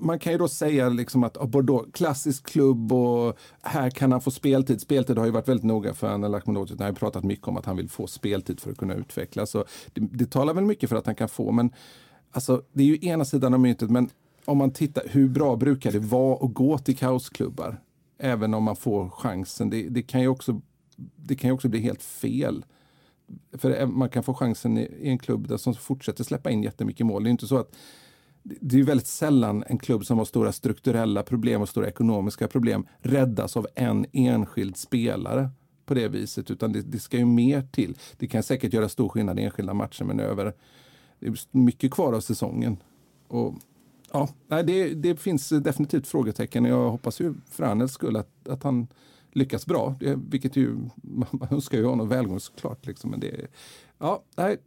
[0.00, 4.30] man kan ju då säga liksom att Bordeaux, klassisk klubb och här kan han få
[4.30, 4.80] speltid.
[4.80, 6.78] Speltid har ju varit väldigt noga för Anel Ahmedhodzic.
[6.78, 9.50] Han har pratat mycket om att han vill få speltid för att kunna utvecklas.
[9.50, 11.70] Så det, det talar väl mycket för att han kan få, men
[12.30, 13.90] alltså, det är ju ena sidan av myntet.
[13.90, 14.10] Men
[14.44, 17.80] om man tittar, hur bra brukar det vara att gå till kaosklubbar?
[18.18, 19.70] Även om man får chansen.
[19.70, 20.60] Det, det kan ju också,
[21.16, 22.64] det kan ju också bli helt fel.
[23.52, 27.06] För man kan få chansen i, i en klubb där som fortsätter släppa in jättemycket
[27.06, 27.22] mål.
[27.24, 27.74] Det är inte så att
[28.42, 32.86] det är väldigt sällan en klubb som har stora strukturella problem och stora ekonomiska problem
[33.00, 35.50] räddas av en enskild spelare
[35.86, 37.98] på det viset, utan det, det ska ju mer till.
[38.16, 40.54] Det kan säkert göra stor skillnad i enskilda matcher, men över
[41.18, 42.76] det är mycket kvar av säsongen.
[43.28, 43.54] Och
[44.12, 46.64] Ja, det, det finns definitivt frågetecken.
[46.64, 48.86] Jag hoppas ju för Arnels skull att, att han
[49.32, 49.94] lyckas bra.
[50.00, 50.76] Det, vilket ju,
[51.30, 52.86] man önskar ju honom välgång såklart.
[52.86, 53.10] Liksom.
[53.10, 53.46] Men det,
[53.98, 54.58] ja, nej,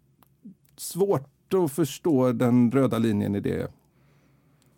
[0.78, 3.72] svårt att förstå den röda linjen i det,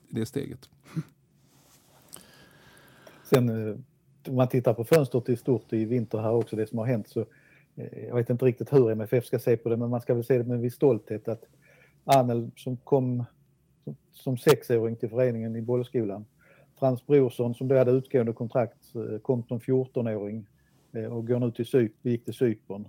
[0.09, 0.69] i det steget.
[3.23, 3.75] Sen eh,
[4.27, 7.07] om man tittar på fönstret i stort i vinter här också, det som har hänt,
[7.07, 7.19] så
[7.75, 10.23] eh, jag vet inte riktigt hur MFF ska se på det, men man ska väl
[10.23, 11.43] se det med en viss stolthet att
[12.03, 13.23] Arnel som kom
[14.11, 16.25] som sexåring till föreningen i bollskolan.
[16.79, 20.47] Frans Brorsson som då hade utgående kontrakt eh, kom som 14-åring
[20.93, 22.87] eh, och går nu till Cyp gick till Cypern.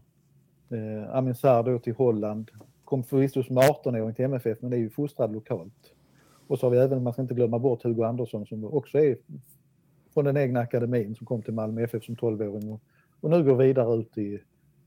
[0.70, 2.50] Eh, Amin Sarr då till Holland.
[2.84, 5.94] Kom förvisso som 18-åring till MFF men är ju fostrad lokalt.
[6.46, 9.16] Och så har vi även, man ska inte glömma bort Hugo Andersson som också är
[10.14, 12.82] från den egna akademin som kom till Malmö FF som 12-åring och,
[13.20, 14.40] och nu går vidare ut i,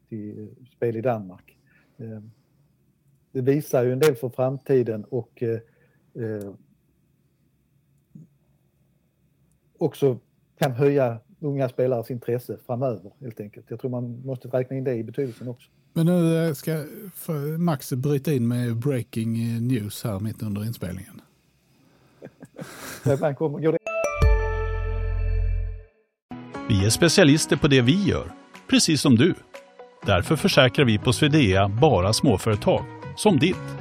[0.10, 1.58] till spel i Danmark.
[1.98, 2.22] Eh,
[3.32, 5.60] det visar ju en del för framtiden och eh,
[9.78, 10.18] också
[10.60, 13.66] kan höja unga spelares intresse framöver helt enkelt.
[13.70, 15.70] Jag tror man måste räkna in det i betydelsen också.
[15.94, 16.84] Men nu eh, ska
[17.58, 21.22] Max bryta in med breaking news här mitt under inspelningen.
[26.70, 28.32] Vi är specialister på det vi gör,
[28.70, 29.34] precis som du.
[30.06, 32.86] Därför försäkrar vi på Swedea bara småföretag,
[33.18, 33.81] som ditt.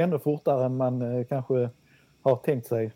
[0.00, 1.70] ännu fortare än man eh, kanske
[2.22, 2.92] har tänkt sig.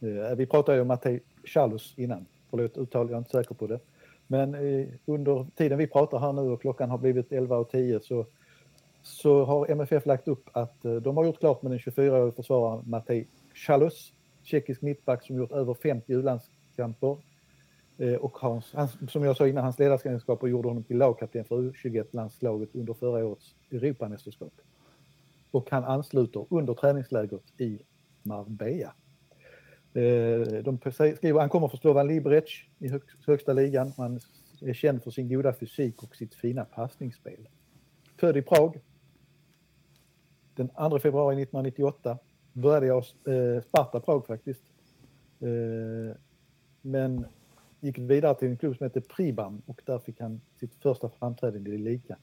[0.00, 3.66] Eh, vi pratade ju om Mattei Chalus innan, förlåt uttal, jag är inte säker på
[3.66, 3.80] det.
[4.26, 8.26] Men eh, under tiden vi pratar här nu och klockan har blivit 11.10 så,
[9.02, 13.26] så har MFF lagt upp att de har gjort klart med den 24-årige försvararen Mattei
[13.54, 17.16] Chalus, tjeckisk mittback som gjort över 50 u-landskamper.
[18.20, 22.68] Och hans, hans, som jag sa innan, hans ledarskapsegenskaper gjorde honom till lagkapten för U21-landslaget
[22.74, 24.52] under förra årets Europamästerskap
[25.50, 27.78] och han ansluter under träningslägret i
[28.22, 28.94] Marbella.
[29.94, 32.90] Eh, de skriver han kommer från Slovan Liberec i
[33.26, 33.92] högsta ligan.
[33.96, 34.20] Han
[34.60, 37.48] är känd för sin goda fysik och sitt fina passningsspel.
[38.16, 38.80] Född i Prag.
[40.54, 42.18] Den 2 februari 1998
[42.52, 44.62] började jag eh, Sparta Prag faktiskt.
[45.40, 46.16] Eh,
[46.82, 47.26] men
[47.80, 51.70] gick vidare till en klubb som heter Pribam och där fick han sitt första framträdande
[51.70, 52.18] i ligan.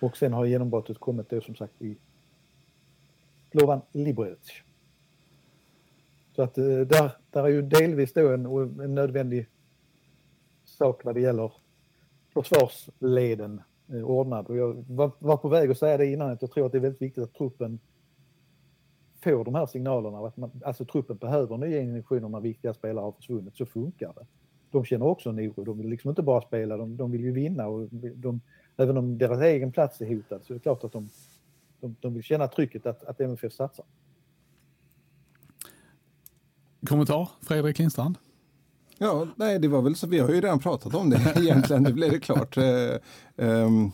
[0.00, 1.96] Och sen har genombrottet kommit då som sagt i
[3.50, 4.62] Slovan Liberec.
[6.36, 8.46] Så att eh, där, där är ju delvis då en,
[8.80, 9.46] en nödvändig
[10.64, 11.52] sak vad det gäller
[12.32, 14.46] försvarsleden eh, ordnad.
[14.46, 16.78] Och jag var, var, på väg att säga det innan att jag tror att det
[16.78, 17.80] är väldigt viktigt att truppen
[19.20, 20.18] får de här signalerna.
[20.26, 23.56] Att man, alltså truppen behöver nya injektioner när viktiga spelare har försvunnit.
[23.56, 24.26] Så funkar det.
[24.70, 25.64] De känner också en oro.
[25.64, 27.66] De vill liksom inte bara spela, de, de vill ju vinna.
[27.66, 28.40] Och de,
[28.76, 31.08] även om deras egen plats är hotad så är det klart att de,
[31.80, 33.84] de, de vill känna trycket att, att MFF satsar.
[36.86, 38.18] Kommentar, Fredrik Lindstrand?
[38.98, 40.06] Ja, nej, det var väl så.
[40.06, 41.82] Vi har ju redan pratat om det egentligen.
[41.82, 42.56] Det blev det klart.
[43.36, 43.92] Um,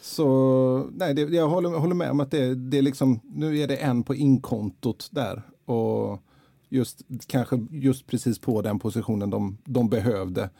[0.00, 3.68] så nej, det, jag håller, håller, med om att det, det är liksom, nu är
[3.68, 5.42] det en på inkontot där.
[5.64, 6.22] Och
[6.72, 10.50] just kanske just precis på den positionen de, de behövde.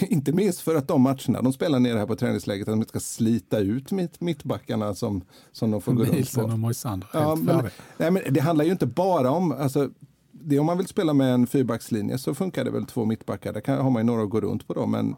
[0.00, 3.00] Inte minst för att de matcherna de spelar nere här på träningsläget, att de ska
[3.00, 6.40] slita ut mitt, mittbackarna som, som de får gå runt på.
[6.40, 9.90] och Moisander, ja, men, nej, men Det handlar ju inte bara om, alltså,
[10.32, 13.52] det om man vill spela med en fyrbackslinje så funkar det väl två mittbackar.
[13.52, 15.16] Där kan, har man ju några att gå runt på då, men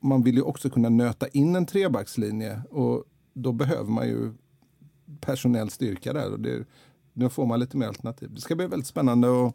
[0.00, 4.32] man vill ju också kunna nöta in en trebackslinje och då behöver man ju
[5.20, 6.32] personell styrka där.
[6.32, 6.64] Och det,
[7.16, 8.30] då får man lite mer alternativ.
[8.34, 9.54] Det ska bli väldigt spännande att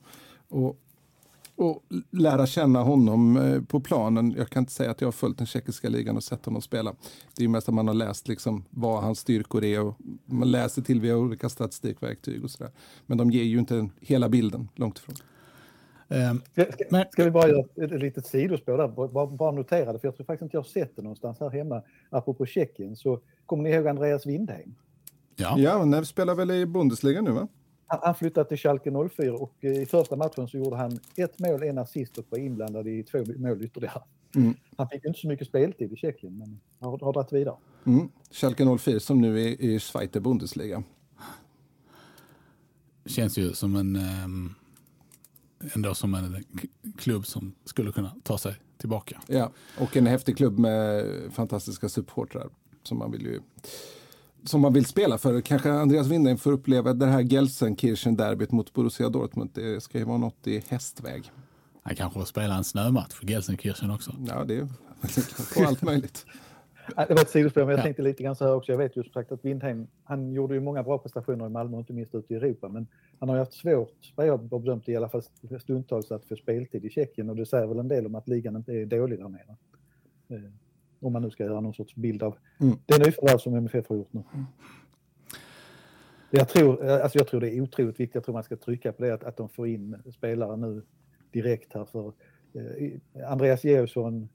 [1.55, 4.33] och lära känna honom eh, på planen.
[4.37, 6.95] Jag kan inte säga att jag har följt den tjeckiska ligan och sett honom spela.
[7.37, 9.95] Det är mest att man har läst liksom vad hans styrkor är och
[10.25, 12.71] man läser till via olika statistikverktyg och sådär.
[13.05, 15.15] Men de ger ju inte hela bilden, långt ifrån.
[16.07, 19.93] Um, ska, ska, ska, vi bara göra ett, ett litet sidospår där, bara, bara notera
[19.93, 21.81] det, för jag tror faktiskt inte jag har sett det någonstans här hemma.
[22.09, 24.75] Apropå Tjeckien, så kommer ni ihåg Andreas Windheim?
[25.41, 27.47] Ja, ja spelar väl i Bundesliga nu va?
[27.87, 31.63] Han flyttade till Schalke 04 och eh, i första matchen så gjorde han ett mål,
[31.63, 34.01] en assist och var inblandad i två mål ytterligare.
[34.35, 34.53] Mm.
[34.77, 37.55] Han fick inte så mycket speltid i Tjeckien men har, har dragit vidare.
[37.85, 38.09] Mm.
[38.31, 40.83] Schalke 04 som nu är i Schweizer Bundesliga.
[43.05, 44.55] Känns ju som en um,
[45.75, 46.43] ändå som en
[46.97, 49.21] klubb som skulle kunna ta sig tillbaka.
[49.27, 52.49] Ja, och en häftig klubb med fantastiska supportrar
[52.83, 53.39] som man vill ju
[54.43, 55.41] som man vill spela för.
[55.41, 59.49] Kanske Andreas Windheim får uppleva det här Gelsenkirchen-derbyt mot Borussia Dortmund.
[59.53, 61.31] Det ska ju vara något i hästväg.
[61.83, 64.11] Han kanske får spela en snömatch för Gelsenkirchen också.
[64.27, 64.67] Ja, det är
[65.55, 66.25] på allt möjligt.
[66.95, 68.71] Det var ett sidospår, men jag tänkte lite grann så här också.
[68.71, 71.77] Jag vet ju som sagt att Windheim, han gjorde ju många bra prestationer i Malmö,
[71.77, 72.87] inte minst ute i Europa, men
[73.19, 75.21] han har ju haft svårt, vad jag har bedömt i alla fall
[75.61, 78.55] stundtals, att få speltid i Tjeckien och det säger väl en del om att ligan
[78.55, 79.55] inte är dålig där nere.
[81.01, 82.77] Om man nu ska göra någon sorts bild av mm.
[82.85, 84.23] det nyförvärv som MFF har gjort nu.
[84.33, 84.45] Mm.
[86.33, 89.03] Jag tror, alltså jag tror det är otroligt viktigt, jag tror man ska trycka på
[89.03, 90.81] det, att, att de får in spelare nu
[91.31, 91.85] direkt här.
[91.85, 92.13] För,
[92.53, 94.29] eh, Andreas Georgsson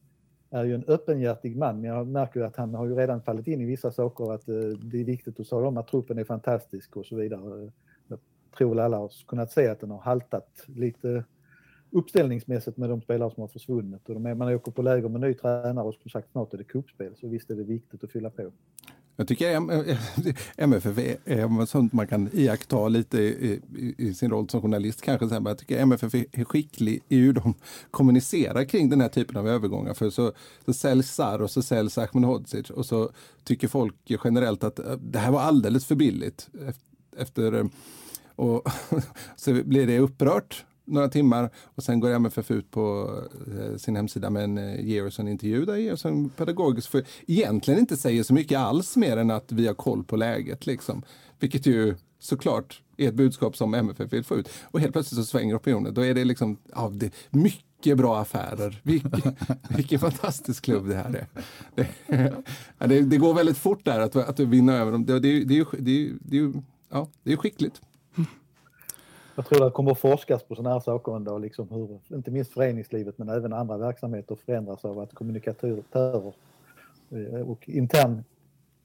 [0.50, 3.60] är ju en öppenhjärtig man, men jag märker att han har ju redan fallit in
[3.60, 6.96] i vissa saker, att eh, det är viktigt att säga om att truppen är fantastisk
[6.96, 7.72] och så vidare.
[8.08, 8.18] Jag
[8.58, 11.24] tror väl alla har kunnat se att den har haltat lite
[11.96, 14.08] uppställningsmässigt med de spelare som har försvunnit.
[14.08, 16.58] Och de är, man åker på läger med ny tränare och som sagt snart är
[16.58, 18.50] det kuppspel så visst är det viktigt att fylla på.
[19.16, 19.54] Jag tycker
[20.56, 25.26] MFF är sånt man kan iaktta lite i, i, i sin roll som journalist kanske.
[25.26, 27.54] Men jag tycker MFF är skicklig i hur de
[27.90, 29.94] kommunicerar kring den här typen av övergångar.
[29.94, 30.32] För så,
[30.64, 33.10] så säljs Sar och så säljs Ahmedhodzic och så
[33.44, 36.48] tycker folk generellt att eh, det här var alldeles för billigt.
[37.16, 37.66] Efter, eh,
[38.36, 38.68] och
[39.36, 43.10] så blir det upprört några timmar och sen går MFF ut på
[43.58, 48.34] eh, sin hemsida med en eh, Georgsson-intervju där Georgsson pedagogiskt för egentligen inte säger så
[48.34, 50.66] mycket alls mer än att vi har koll på läget.
[50.66, 51.02] Liksom.
[51.38, 54.48] Vilket ju såklart är ett budskap som MFF vill få ut.
[54.62, 55.94] Och helt plötsligt så svänger opinionen.
[55.94, 58.80] Då är det liksom ja, det, mycket bra affärer.
[58.82, 59.36] Vilken,
[59.76, 61.26] vilken fantastisk klubb det här är.
[61.74, 61.88] Det,
[62.86, 65.06] det, det, går väldigt fort där att, att vinna över dem.
[65.06, 66.52] Det, det, det, det, det, det,
[66.90, 67.80] ja, det är skickligt.
[69.36, 72.52] Jag tror det kommer att forskas på sådana här saker ändå, liksom hur, inte minst
[72.52, 76.32] föreningslivet men även andra verksamheter förändras av att kommunikatörer
[77.10, 78.24] eh, och intern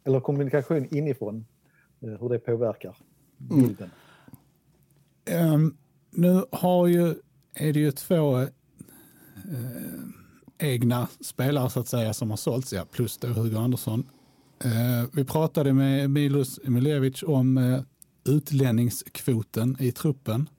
[0.04, 1.46] eller kommunikation inifrån,
[2.02, 2.98] eh, hur det påverkar
[3.38, 3.90] bilden.
[5.26, 5.54] Mm.
[5.54, 5.78] Um,
[6.12, 7.16] nu har ju,
[7.54, 8.50] är det ju två eh,
[10.58, 14.10] egna spelare så att säga som har sålts, ja, plus då Hugo Andersson.
[14.64, 17.82] Eh, vi pratade med Milos Emilevic om eh,
[18.24, 20.50] utlänningskvoten i truppen,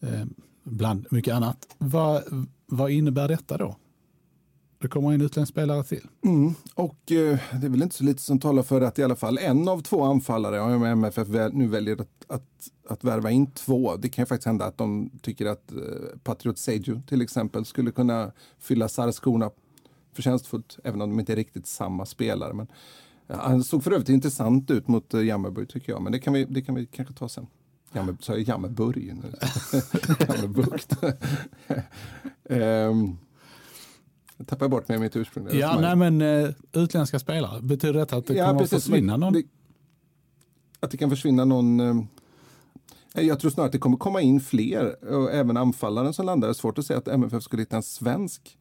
[0.00, 0.24] eh,
[0.64, 1.74] bland mycket annat.
[1.78, 2.22] Vad,
[2.66, 3.76] vad innebär detta då?
[4.80, 6.06] Det kommer en utländsk spelare till.
[6.24, 6.54] Mm.
[6.74, 9.38] Och eh, det är väl inte så lite som talar för att i alla fall
[9.38, 13.96] en av två anfallare, om MFF nu väljer att, att, att värva in två.
[13.96, 15.78] Det kan ju faktiskt hända att de tycker att eh,
[16.22, 19.50] Patriot Seju till exempel skulle kunna fylla Sars-skorna
[20.12, 22.54] förtjänstfullt, även om de inte är riktigt samma spelare.
[22.54, 22.66] Men,
[23.28, 26.44] han såg för övrigt intressant ut mot uh, Jammerburg tycker jag, men det kan vi,
[26.44, 27.46] det kan vi kanske ta sen.
[27.92, 29.06] Jammer, sa jag Jammerburg?
[30.28, 30.96] Jammerbukt.
[32.44, 33.18] um,
[34.36, 35.48] jag tappar bort mig i mitt ursprung.
[35.52, 39.16] Ja, nej, men uh, utländska spelare, betyder detta att det ja, kommer precis, att försvinna
[39.16, 39.32] någon?
[39.32, 39.42] Det,
[40.80, 42.04] att det kan försvinna någon uh,
[43.14, 46.48] jag tror snarare att det kommer komma in fler, och även anfallaren som landar.
[46.48, 48.58] Det är svårt att säga att MFF skulle hitta en svensk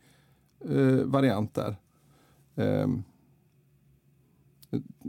[0.70, 1.76] uh, variant där.
[2.56, 3.04] Um,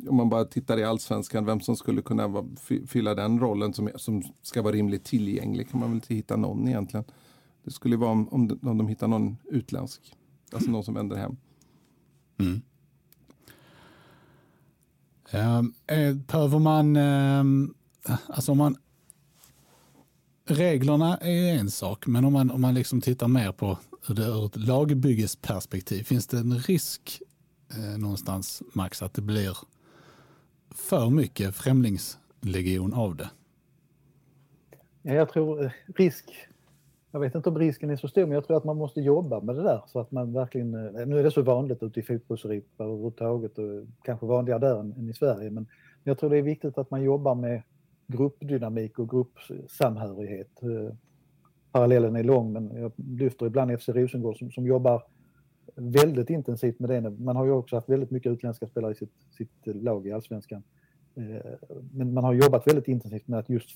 [0.09, 2.45] om man bara tittar i allsvenskan, vem som skulle kunna
[2.87, 6.69] fylla den rollen som, som ska vara rimligt tillgänglig kan man väl inte hitta någon
[6.69, 7.05] egentligen.
[7.65, 10.17] Det skulle vara om, om, de, om de hittar någon utländsk,
[10.53, 11.37] alltså någon som vänder hem.
[12.39, 12.63] Mm.
[15.31, 17.75] Ehm, um, behöver man, um,
[18.27, 18.77] alltså om man,
[20.45, 24.47] reglerna är en sak, men om man, om man liksom tittar mer på det ur
[24.47, 27.23] ett lagbyggesperspektiv, finns det en risk
[27.77, 29.59] eh, någonstans, Max, att det blir
[30.71, 33.31] för mycket främlingslegion av det?
[35.03, 36.25] Ja, jag tror eh, risk,
[37.11, 39.41] jag vet inte om risken är så stor, men jag tror att man måste jobba
[39.41, 42.03] med det där så att man verkligen, eh, nu är det så vanligt ute i
[42.03, 45.67] fotbollsripa överhuvudtaget och kanske vanligare där än, än i Sverige, men
[46.05, 47.63] jag tror det är viktigt att man jobbar med
[48.07, 50.63] gruppdynamik och gruppsamhörighet.
[50.63, 50.95] Eh,
[51.73, 55.03] parallellen är lång, men jag lyfter ibland FC Rosengård som, som jobbar
[55.75, 57.11] väldigt intensivt med det.
[57.11, 60.63] Man har ju också haft väldigt mycket utländska spelare i sitt, sitt lag i allsvenskan.
[61.15, 61.53] Eh,
[61.93, 63.71] men man har jobbat väldigt intensivt med att just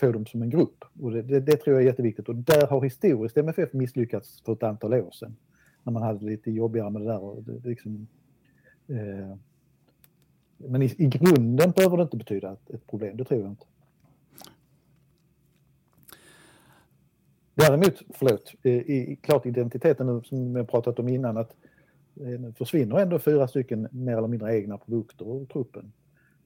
[0.00, 0.84] få dem som en grupp.
[1.00, 2.28] Och det, det, det, tror jag är jätteviktigt.
[2.28, 5.36] Och där har historiskt MFF misslyckats för ett antal år sedan.
[5.82, 7.22] När man hade lite jobbigare med det där.
[7.22, 8.08] Och det, liksom,
[8.88, 9.36] eh,
[10.56, 13.66] men i, i grunden behöver det inte betyda ett, ett problem, det tror jag inte.
[17.58, 21.54] Däremot, förlåt, i, klart identiteten nu som vi pratat om innan att
[22.20, 25.92] eh, försvinner ändå fyra stycken mer eller mindre egna produkter ur truppen.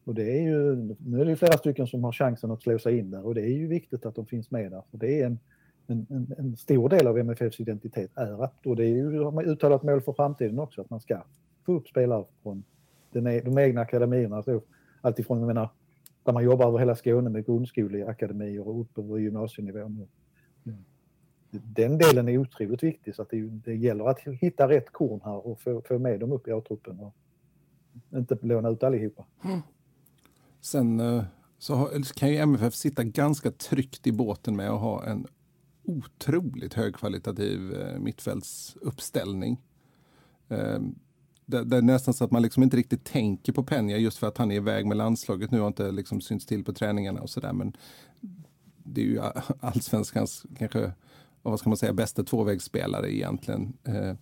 [0.04, 2.78] Och det är ju, nu är det ju flera stycken som har chansen att slå
[2.78, 4.82] sig in där och det är ju viktigt att de finns med där.
[4.90, 5.38] För det är en,
[5.86, 9.82] en, en, en stor del av MFFs identitet är att, och det är ju uttalat
[9.82, 11.22] mål för framtiden också, att man ska
[11.66, 12.64] få upp spelare från
[13.10, 14.42] den, e-, de egna akademierna.
[14.42, 14.62] Så
[15.00, 15.68] alltifrån, jag menar,
[16.24, 20.06] där man jobbar över hela Skåne med grundskoleakademier och upp över gymnasienivå
[21.58, 25.46] den delen är otroligt viktig så att det, det gäller att hitta rätt korn här
[25.46, 27.14] och få, få med dem upp i A-truppen och
[28.14, 29.24] inte låna ut allihopa.
[29.44, 29.60] Mm.
[30.60, 31.24] Sen eh,
[31.58, 35.26] så kan ju MFF sitta ganska tryggt i båten med att ha en
[35.84, 39.60] otroligt högkvalitativ eh, mittfältsuppställning.
[40.48, 40.94] Ehm,
[41.46, 44.26] det, det, är nästan så att man liksom inte riktigt tänker på Penja just för
[44.26, 47.30] att han är iväg med landslaget nu och inte liksom syns till på träningarna och
[47.30, 47.52] sådär.
[47.52, 47.76] Men
[48.84, 49.20] det är ju
[49.60, 50.92] allsvenskans kanske
[51.42, 53.72] vad ska man säga, bästa tvåvägsspelare egentligen.
[53.84, 54.14] Eh,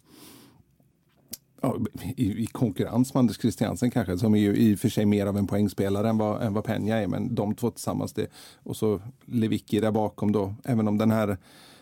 [1.61, 1.77] ja,
[2.17, 5.27] i, i, konkurrens med Anders Christiansen kanske, som är ju i och för sig mer
[5.27, 8.13] av en poängspelare än vad, än vad Penja är, men de två tillsammans.
[8.13, 8.27] Det,
[8.63, 11.37] och så Lewicki där bakom då, även om den här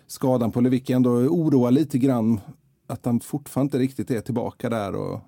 [0.06, 2.40] skadan på Lewicki ändå oroar lite grann
[2.86, 4.94] att han fortfarande inte riktigt är tillbaka där.
[4.94, 5.20] Och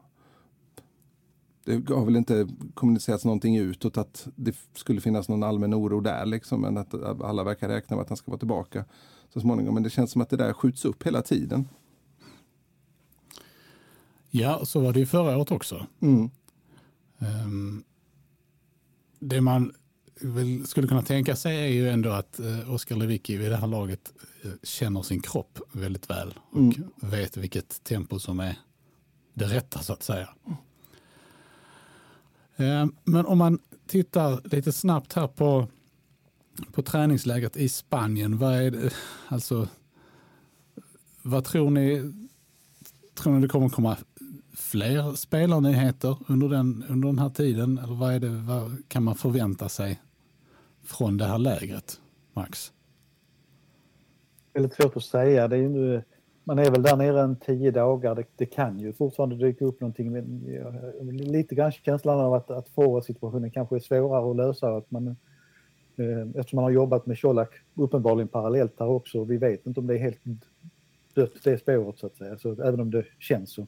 [1.64, 6.26] det har väl inte kommunicerats någonting utåt att det skulle finnas någon allmän oro där,
[6.26, 8.84] liksom, men att alla verkar räkna med att han ska vara tillbaka
[9.32, 9.74] så småningom.
[9.74, 11.68] Men det känns som att det där skjuts upp hela tiden.
[14.30, 15.86] Ja, så var det ju förra året också.
[16.00, 16.30] Mm.
[17.18, 17.84] Um,
[19.18, 19.72] det man
[20.20, 23.66] väl skulle kunna tänka sig är ju ändå att uh, Oskar Lewicki vid det här
[23.66, 24.12] laget
[24.44, 26.90] uh, känner sin kropp väldigt väl och mm.
[26.96, 28.56] vet vilket tempo som är
[29.34, 30.28] det rätta så att säga.
[32.60, 35.68] Uh, men om man tittar lite snabbt här på
[36.72, 38.90] på träningslägret i Spanien, vad är det,
[39.28, 39.68] alltså,
[41.22, 42.12] vad tror ni,
[43.14, 43.96] tror ni det kommer komma
[44.56, 47.78] fler spelarnyheter under den, under den här tiden?
[47.78, 50.00] Eller vad, är det, vad kan man förvänta sig
[50.84, 52.00] från det här lägret,
[52.32, 52.72] Max?
[54.52, 55.48] Väldigt svårt att säga.
[55.48, 56.02] Det är ju,
[56.44, 58.14] man är väl där nere en tio dagar.
[58.14, 60.12] Det, det kan ju fortfarande dyka upp någonting.
[60.12, 64.76] Men lite grann känslan av att, att forwardsituationen kanske är svårare att lösa.
[64.76, 65.14] Att man, eh,
[66.00, 69.24] Eh, eftersom man har jobbat med Colak uppenbarligen parallellt här också.
[69.24, 70.20] Vi vet inte om det är helt
[71.14, 72.38] dött det spåret så att säga.
[72.38, 73.66] Så, även om det känns så.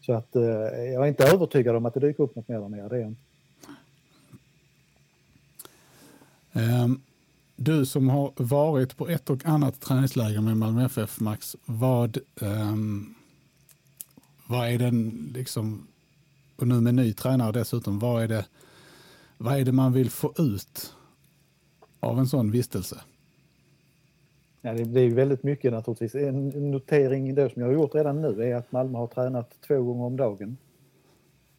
[0.00, 2.68] Så att eh, jag är inte övertygad om att det dyker upp något mer där
[2.68, 2.88] nere.
[2.88, 3.20] Det är inte.
[6.52, 7.02] Um,
[7.56, 13.14] du som har varit på ett och annat träningsläger med Malmö FF, Max, vad, um,
[14.46, 15.86] vad är den, liksom,
[16.56, 18.46] och nu med ny tränare dessutom, vad är, det,
[19.38, 20.94] vad är det man vill få ut
[22.00, 22.96] av en sån vistelse?
[24.60, 26.14] Ja, det blir väldigt mycket naturligtvis.
[26.14, 29.82] En notering då som jag har gjort redan nu är att Malmö har tränat två
[29.82, 30.56] gånger om dagen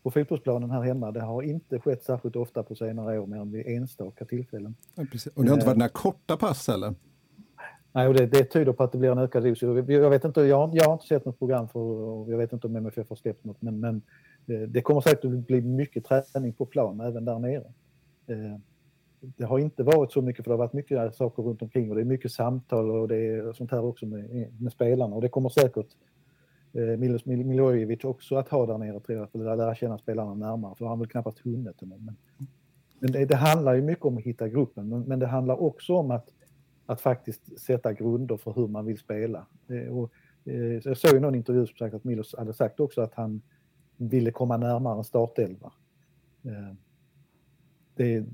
[0.04, 1.12] på fotbollsplanen här hemma.
[1.12, 4.76] Det har inte skett särskilt ofta på senare år, mer än vid enstaka tillfällen.
[4.96, 5.04] Ja,
[5.36, 6.94] och det har inte varit några korta pass heller?
[7.92, 9.62] Nej, och det, det tyder på att det blir en ökad dos.
[9.62, 12.68] Jag, vet inte, jag, jag har inte sett något program för, och jag vet inte
[12.68, 14.02] om MFF har släppt något, men, men
[14.48, 17.74] eh, det kommer säkert att bli mycket träning på plan även där nere.
[19.22, 21.96] Det har inte varit så mycket, för det har varit mycket saker runt omkring och
[21.96, 25.30] det är mycket samtal och det är sånt här också med, med spelarna och det
[25.30, 25.88] kommer säkert
[26.74, 30.34] eh, Milos Milojevic också att ha där nere tror jag, för att lära känna spelarna
[30.34, 31.86] närmare, för han har väl knappast hunnit det.
[31.86, 32.16] Men,
[33.00, 35.96] men det, det, handlar ju mycket om att hitta gruppen, men, men, det handlar också
[35.96, 36.28] om att,
[36.86, 39.48] att faktiskt sätta grunder för hur man vill spela.
[39.68, 40.12] Eh, och,
[40.46, 43.42] eh, jag såg i någon intervju som sagt att Milos hade sagt också att han
[43.98, 45.72] ville komma närmare en startelva.
[46.44, 46.76] Eh,
[47.96, 48.26] det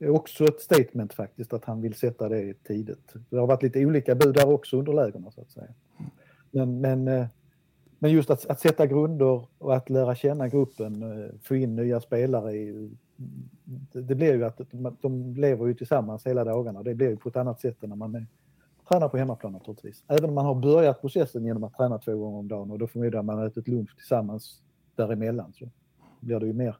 [0.00, 3.14] är också ett statement faktiskt att han vill sätta det tidigt.
[3.30, 5.74] Det har varit lite olika bud där också under lägren så att säga.
[6.50, 7.26] Men, men, eh,
[7.98, 12.00] men just att, att, sätta grunder och att lära känna gruppen, eh, få in nya
[12.00, 12.52] spelare.
[12.52, 12.90] I,
[13.92, 14.60] det blir ju att
[15.00, 17.88] de lever ju tillsammans hela dagarna och det blir ju på ett annat sätt än
[17.88, 18.26] när man är,
[18.88, 20.04] tränar på hemmaplan naturligtvis.
[20.08, 22.86] Även om man har börjat processen genom att träna två gånger om dagen och då
[22.86, 24.62] förmodar man ätit lunch tillsammans
[24.94, 25.68] däremellan så
[26.20, 26.76] blir det ju mer,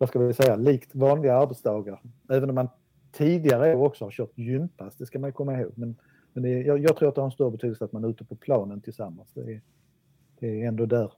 [0.00, 2.02] vad ska vi säga, likt vanliga arbetsdagar.
[2.30, 2.68] Även om man
[3.12, 5.72] tidigare år också har kört gympass, det ska man komma ihåg.
[5.74, 5.96] Men
[6.32, 8.24] men är, jag, jag, tror att det har en större betydelse att man är ute
[8.24, 9.28] på planen tillsammans.
[9.34, 9.60] Det är,
[10.40, 11.12] det är ändå där.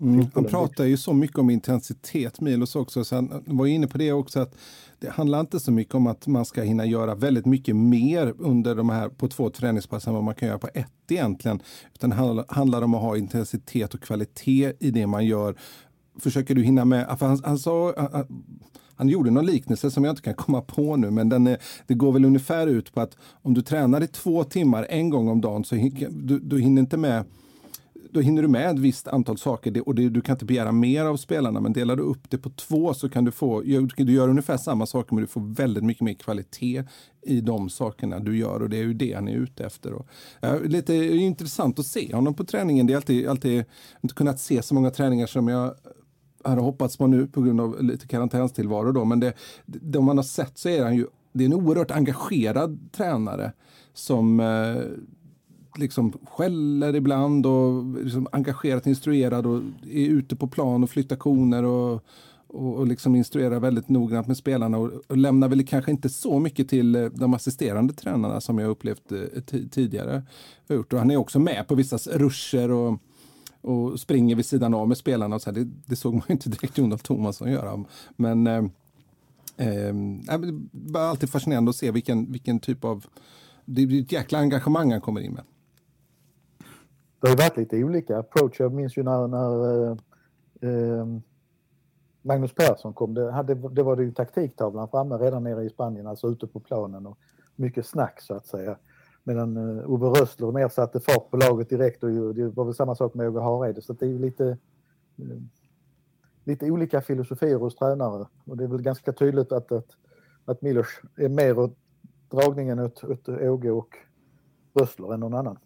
[0.00, 3.98] Mm, han pratar ju så mycket om intensitet, Milos också, så han var inne på
[3.98, 4.56] det också att
[4.98, 8.74] det handlar inte så mycket om att man ska hinna göra väldigt mycket mer under
[8.74, 11.60] de här på två träningspass än vad man kan göra på ett egentligen.
[11.94, 15.56] Utan det handlar om att ha intensitet och kvalitet i det man gör.
[16.20, 17.94] Försöker du hinna med, han, han sa,
[18.96, 21.94] han gjorde någon liknelse som jag inte kan komma på nu, men den är, det
[21.94, 25.40] går väl ungefär ut på att om du tränar i två timmar en gång om
[25.40, 25.74] dagen så
[26.10, 27.24] du, du hinner inte med
[28.14, 31.04] då hinner du med ett visst antal saker och det, du kan inte begära mer
[31.04, 31.60] av spelarna.
[31.60, 33.60] Men delar du upp det på två så kan du få,
[33.96, 36.84] du gör ungefär samma saker men du får väldigt mycket mer kvalitet
[37.22, 39.92] i de sakerna du gör och det är ju det han är ute efter.
[39.92, 40.06] Och,
[40.40, 42.86] ja, lite intressant att se honom på träningen.
[42.86, 43.64] Det är alltid, alltid
[44.02, 45.74] inte kunnat se så många träningar som jag
[46.44, 48.92] hade hoppats på nu på grund av lite karantänstillvaro.
[48.92, 49.04] Då.
[49.04, 49.32] Men det,
[49.66, 53.52] det man har sett så är han ju det är en oerhört engagerad tränare
[53.92, 54.82] som eh,
[55.78, 61.62] liksom skäller ibland och liksom engagerat instruerad och är ute på plan och flyttar koner
[61.64, 62.04] och,
[62.46, 66.38] och, och liksom instruerar väldigt noggrant med spelarna och, och, lämnar väl kanske inte så
[66.38, 70.22] mycket till eh, de assisterande tränarna som jag upplevt eh, tidigare.
[70.68, 72.98] Och han är också med på vissa ruscher och
[73.64, 75.36] och springer vid sidan av med spelarna.
[75.36, 77.84] Och så här, det, det, såg man ju inte direkt Jon Thomasson göra.
[78.16, 78.64] Men eh,
[79.56, 79.94] eh,
[80.72, 83.06] det var alltid fascinerande att se vilken, vilken typ av...
[83.64, 85.44] Det är ett jäkla engagemang han kommer in med.
[87.20, 88.60] Det har varit lite olika approach.
[88.60, 89.96] Jag minns ju när, när eh,
[90.60, 91.06] eh,
[92.22, 93.14] Magnus Persson kom.
[93.14, 96.60] Det, hade, det var det ju taktiktavlan framme redan nere i Spanien, alltså ute på
[96.60, 97.18] planen och
[97.56, 98.76] mycket snack så att säga.
[99.24, 102.94] Medan eh, Ove Rössler mer satte fart på laget direkt och det var väl samma
[102.94, 103.82] sak med Åge Hareide.
[103.82, 104.46] Så det är ju lite,
[105.16, 105.36] eh,
[106.44, 108.26] lite olika filosofier hos tränare.
[108.44, 109.86] Och det är väl ganska tydligt att, att,
[110.44, 111.76] att Milos är mer åt
[112.30, 113.96] dragningen åt, åt Åge och
[114.74, 115.58] Rössler än någon annan.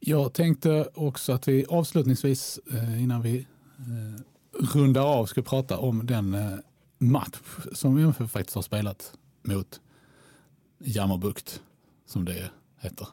[0.00, 3.46] Jag tänkte också att vi avslutningsvis eh, innan vi
[4.74, 6.36] rundar av ska prata om den
[6.98, 7.38] match
[7.72, 9.12] som MFF faktiskt har spelat
[9.42, 9.80] mot
[10.78, 11.62] Jammerbukt,
[12.06, 13.08] som det heter.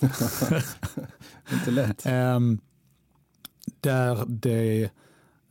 [1.52, 2.06] Inte lätt.
[2.06, 2.60] um,
[3.80, 4.90] där det,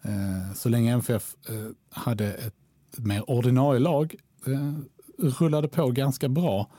[0.06, 2.56] uh, så länge MFF uh, eh, hade ett
[2.98, 4.16] mer ordinarie lag,
[4.48, 4.80] uh,
[5.18, 6.72] rullade på ganska bra.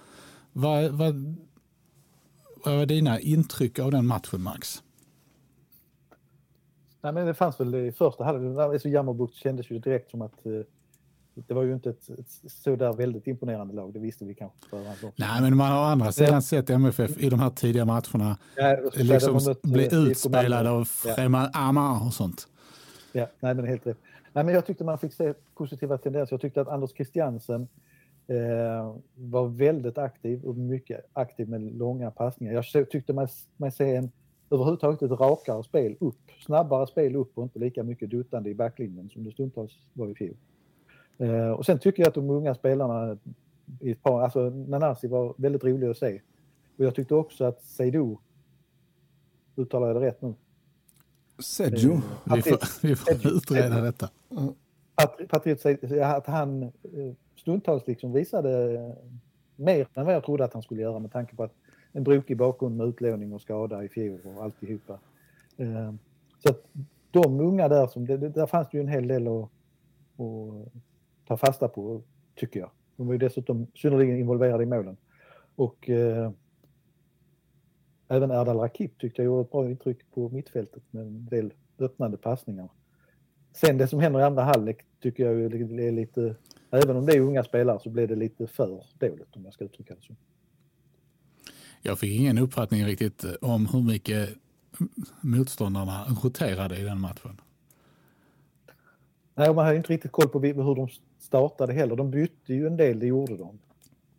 [0.53, 1.37] Vad, vad,
[2.65, 4.83] vad var dina intryck av den matchen, Max?
[7.03, 10.47] Nej, men det fanns väl i första halvlek, alltså Jammerbukt kändes ju direkt som att
[11.47, 14.77] det var ju inte ett, ett sådär väldigt imponerande lag, det visste vi kanske på.
[15.17, 18.77] Nej, men man har å andra sidan sett MFF i de här tidiga matcherna Ja,
[18.95, 22.49] liksom bli eh, utspelade av främmande armar och sånt.
[23.13, 23.99] Ja, nej, men helt rätt.
[24.33, 26.35] Nej, men jag tyckte man fick se positiva tendenser.
[26.35, 27.69] Jag tyckte att Anders Christiansen
[28.27, 32.53] eh, var väldigt aktiv och mycket aktiv med långa passningar.
[32.53, 34.11] Jag så- tyckte man, man se en
[34.51, 39.11] överhuvudtaget ett rakare spel upp, snabbare spel upp och inte lika mycket duttande i backlinjen
[39.11, 40.37] som det stundtals var i fjol.
[41.21, 43.19] Eh, och sen tycker jag att de unga spelarna
[43.81, 46.21] i ett par, alltså Nanasi var väldigt rolig att se.
[46.79, 48.17] Och jag tyckte också att Seydou,
[49.57, 50.35] uttalar jag det rätt nu?
[51.39, 52.01] Sergio.
[52.35, 54.11] Vi får, vi får utreda detta.
[54.97, 56.71] Pat- Patriot säger att han eh,
[57.37, 58.93] stundtals liksom visade eh,
[59.57, 61.53] mer än vad jag trodde att han skulle göra med tanke på att
[61.93, 64.99] en brokig bakgrund med utlåning och skada i fjol och alltihopa.
[65.57, 65.93] Eh,
[66.39, 66.65] Så att
[67.11, 70.73] de unga där, som, det- där fanns det ju en hel del att, att
[71.31, 72.03] ta fasta på,
[72.35, 72.71] tycker jag.
[72.97, 74.97] De var ju dessutom synnerligen involverade i målen.
[75.55, 76.31] Och eh,
[78.09, 82.17] även Erdal Rakip tyckte jag gjorde ett bra intryck på mittfältet med en del öppnande
[82.17, 82.69] passningar.
[83.53, 86.37] Sen det som händer i andra halvlek tycker jag är lite,
[86.71, 89.65] även om det är unga spelare så blir det lite för dåligt om jag ska
[89.65, 90.15] uttrycka det så.
[91.83, 94.29] Jag fick ingen uppfattning riktigt om hur mycket
[95.21, 97.41] motståndarna roterade i den matchen.
[99.41, 100.89] Nej, man hade inte riktigt koll på hur de
[101.19, 101.97] startade heller.
[101.97, 103.59] De bytte ju en del, det gjorde de.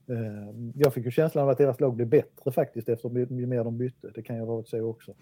[0.07, 3.09] Eh, jag fick ju känslan av att deras lag blev bättre faktiskt efter
[3.39, 4.11] ju mer de bytte.
[4.15, 5.13] Det kan ju ha varit så också.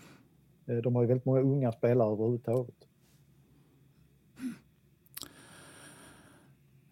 [0.65, 2.75] Eh, de har ju väldigt många unga spelare överhuvudtaget.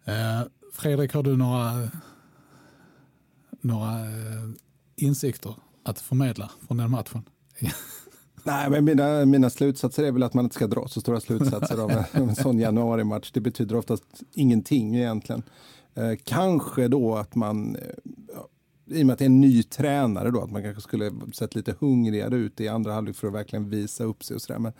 [0.04, 0.42] Eh,
[0.72, 1.90] Fredrik, har du några,
[3.60, 3.96] några
[4.96, 7.22] insikter att förmedla från den matchen?
[8.48, 11.78] Nej, men mina, mina slutsatser är väl att man inte ska dra så stora slutsatser
[11.78, 13.30] av en, en sån januari-match.
[13.32, 15.42] Det betyder oftast ingenting egentligen.
[15.94, 20.30] Eh, kanske då att man, eh, i och med att det är en ny tränare
[20.30, 23.70] då, att man kanske skulle sett lite hungrigare ut i andra halvlek för att verkligen
[23.70, 24.58] visa upp sig och sådär.
[24.58, 24.72] Men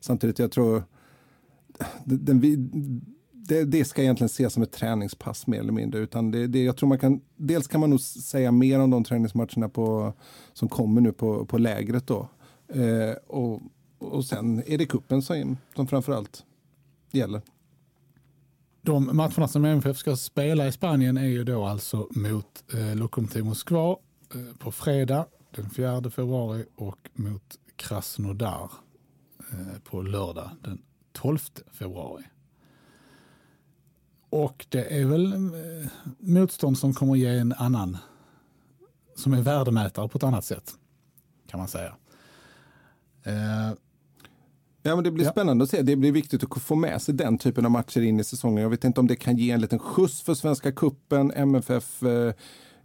[0.00, 0.82] samtidigt, jag tror
[2.04, 2.40] den, den,
[3.32, 6.00] det, det ska egentligen ses som ett träningspass mer eller mindre.
[6.00, 9.04] Utan det, det, jag tror man kan, dels kan man nog säga mer om de
[9.04, 10.12] träningsmatcherna på,
[10.52, 12.28] som kommer nu på, på lägret då.
[12.68, 13.62] Eh, och,
[13.98, 16.44] och sen är det kuppen som, som framförallt
[17.10, 17.42] gäller.
[18.82, 23.44] De matcherna som MFF ska spela i Spanien är ju då alltså mot eh, Lokomotiv
[23.44, 23.96] Moskva
[24.34, 28.70] eh, på fredag den 4 februari och mot Krasnodar
[29.52, 31.38] eh, på lördag den 12
[31.72, 32.24] februari.
[34.30, 35.88] Och det är väl eh,
[36.18, 37.98] motstånd som kommer ge en annan,
[39.16, 40.74] som är värdemätare på ett annat sätt
[41.46, 41.96] kan man säga.
[43.26, 43.72] Eh,
[44.82, 45.30] Ja, men det blir Ja.
[45.30, 45.82] spännande att se.
[45.82, 48.62] Det blir viktigt att få med sig den typen av matcher in i säsongen.
[48.62, 51.30] Jag vet inte om det kan ge en liten skjuts för Svenska Kuppen.
[51.30, 52.32] MFF eh,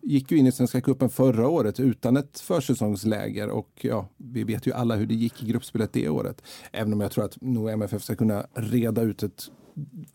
[0.02, 4.68] gick ju in i Svenska Kuppen förra året utan ett försäsongsläger och ja, vi vet
[4.68, 6.42] ju alla hur det gick i gruppspelet det året.
[6.72, 9.44] Även om jag tror att nog MFF ska kunna reda ut ett,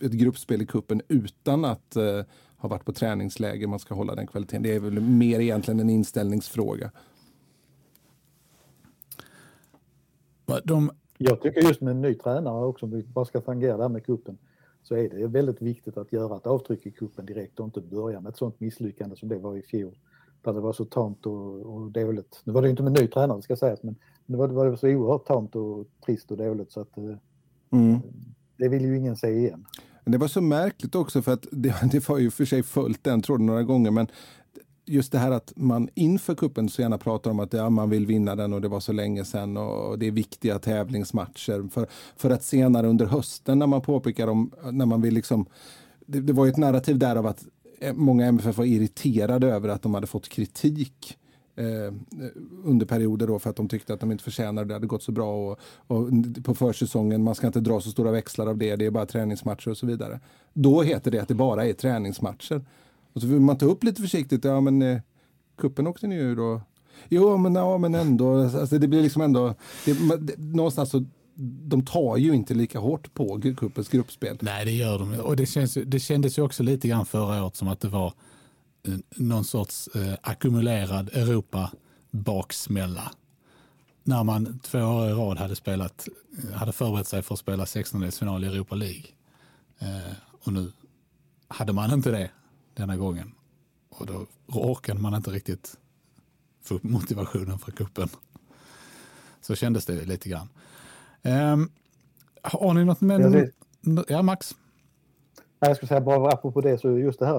[0.00, 2.20] ett gruppspel i kuppen utan att eh,
[2.56, 3.66] ha varit på träningsläger.
[3.66, 4.62] Man ska hålla den kvaliteten.
[4.62, 6.90] Det är väl mer egentligen en inställningsfråga.
[10.64, 13.82] De, Jag tycker just med en ny tränare också, om vi bara ska tangera det
[13.82, 14.38] här med kuppen
[14.82, 18.20] så är det väldigt viktigt att göra ett avtryck i kuppen direkt och inte börja
[18.20, 19.98] med ett sånt misslyckande som det var i fjol.
[20.42, 22.40] Där det var så tamt och, och dåligt.
[22.44, 24.88] Nu var det inte med ny tränare ska sägas, men det var, det var så
[24.88, 27.04] oerhört tamt och trist och dåligt så att eh,
[27.72, 28.00] Mm.
[28.56, 29.64] det vill ju ingen se igen.
[30.04, 33.04] Men det var så märkligt också för att det, det var ju för sig följt
[33.04, 34.06] den tråden några gånger men
[34.86, 38.06] just det här att man inför kuppen så gärna pratar om att ja, man vill
[38.06, 42.30] vinna den och det var så länge sedan och det är viktiga tävlingsmatcher för, för
[42.30, 45.46] att senare under hösten när man påpekar om när man vill liksom
[46.06, 47.46] det, det var ju ett narrativ där av att
[47.80, 51.18] eh, många MFF var irriterade över att de hade fått kritik
[51.56, 51.94] eh,
[52.64, 54.68] under perioder då för att de tyckte att de inte förtjänade det.
[54.68, 56.10] Det hade gått så bra och, och
[56.44, 59.70] på försäsongen, man ska inte dra så stora växlar av det, det är bara träningsmatcher
[59.70, 60.20] och så vidare.
[60.52, 62.64] Då heter det att det bara är träningsmatcher.
[63.16, 65.00] Och så vill man ta upp lite försiktigt, ja men eh,
[65.58, 66.60] kuppen åkte ni ur då.
[67.08, 69.54] Jo, men, ja, men ändå, alltså, det blir liksom ändå,
[69.84, 71.04] det, det, någonstans så,
[71.64, 74.38] de tar ju inte lika hårt på cupens gruppspel.
[74.40, 75.20] Nej, det gör de.
[75.20, 78.12] Och det, känns, det kändes ju också lite grann förra året som att det var
[78.88, 83.10] eh, någon sorts eh, ackumulerad Europa-baksmälla.
[84.02, 86.08] När man två år i rad hade, spelat,
[86.38, 89.04] eh, hade förberett sig för att spela 16-delsfinal i Europa League.
[89.78, 90.12] Eh,
[90.44, 90.72] och nu
[91.48, 92.30] hade man inte det
[92.76, 93.34] denna gången.
[93.88, 95.78] Och då orkade man inte riktigt
[96.62, 98.08] få upp motivationen för kuppen.
[99.40, 100.48] Så kändes det lite grann.
[101.22, 101.70] Ehm,
[102.42, 103.50] har ni något med?
[104.08, 104.54] Ja, Max?
[105.58, 107.36] jag skulle säga bara apropå det så just det här.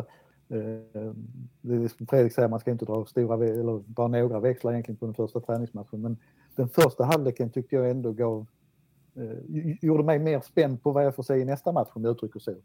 [0.49, 1.13] Eh,
[1.61, 4.97] det är som Fredrik säger, man ska inte dra stora eller bara några växlar egentligen
[4.97, 6.01] på den första träningsmatchen.
[6.01, 6.17] Men
[6.55, 8.45] den första halvleken tyckte jag ändå gav,
[9.15, 12.11] eh, gjorde mig mer spänd på vad jag får se i nästa match om jag
[12.11, 12.55] uttrycker så.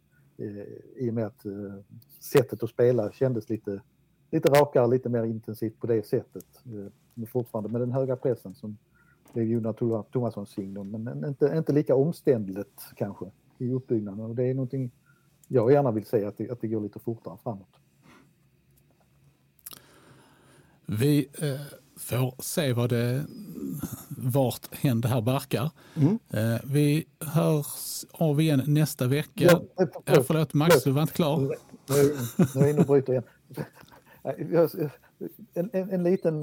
[0.97, 1.74] I och med att eh,
[2.18, 3.82] sättet att spela kändes lite,
[4.30, 6.47] lite rakare, lite mer intensivt på det sättet.
[6.64, 8.78] Eh, men fortfarande med den höga pressen som
[9.32, 9.76] blev Jonas
[10.12, 14.20] Tomassons signum, men inte, inte lika omständligt kanske i uppbyggnaden.
[14.20, 14.90] Och det är någonting
[15.49, 17.76] jag gärna vill se, att det, att det går lite fortare framåt.
[20.86, 21.61] Vi eh,
[22.03, 23.24] får se vad det,
[24.09, 25.70] vart hän det här barkar.
[25.94, 26.18] Mm.
[26.30, 29.44] Eh, vi hörs av igen nästa vecka.
[29.44, 29.62] Ja,
[30.07, 31.38] förlåt, förlåt Max, du var inte klar.
[31.38, 33.24] Nu, är jag inne och bryter igen.
[35.55, 36.42] En, en, en liten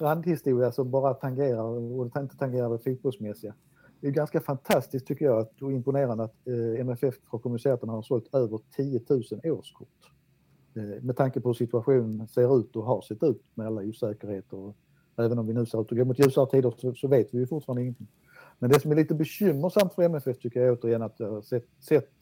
[0.00, 3.54] randhistoria som bara tangerar, och inte tangerar det fotbollsmässiga.
[4.00, 7.86] Det är ganska fantastiskt tycker jag att, och imponerande att eh, MFF har kommunicerat att
[7.86, 9.22] man har sålt över 10 000
[9.58, 10.12] årskort.
[10.76, 14.56] Eh, med tanke på hur situationen ser ut och har sett ut med alla osäkerheter.
[14.56, 14.76] Och
[15.18, 17.38] även om vi nu ser ut att gå mot ljusare tider så, så vet vi
[17.38, 18.08] ju fortfarande ingenting.
[18.58, 21.66] Men det som är lite bekymmersamt för MFF tycker jag återigen att jag har sett,
[21.80, 22.12] sett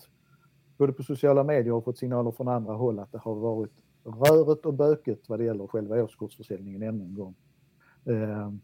[0.76, 3.72] både på sociala medier och fått signaler från andra håll att det har varit
[4.05, 7.34] röret och böket vad det gäller själva årskortsförsäljningen ännu en gång.
[8.05, 8.61] Ehm,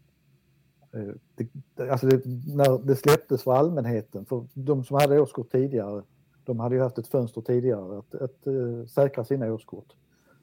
[0.93, 2.21] eh, det, alltså det,
[2.55, 6.03] när det släpptes för allmänheten, för de som hade årskort tidigare,
[6.43, 9.93] de hade ju haft ett fönster tidigare att, att uh, säkra sina årskort.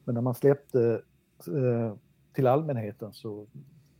[0.03, 1.01] Men när man släppte
[1.47, 1.95] eh,
[2.33, 3.47] till allmänheten så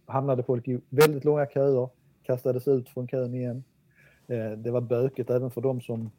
[0.05, 1.89] hamnade folk i väldigt långa köer,
[2.23, 3.63] kastades ut från kön igen.
[4.27, 6.11] Eh, det var böket även för de som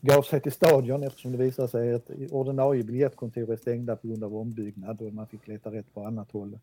[0.00, 4.24] gav sig till stadion eftersom det visade sig att ordinarie biljettkontor är stängda på grund
[4.24, 6.58] av ombyggnad och man fick leta rätt på annat håll.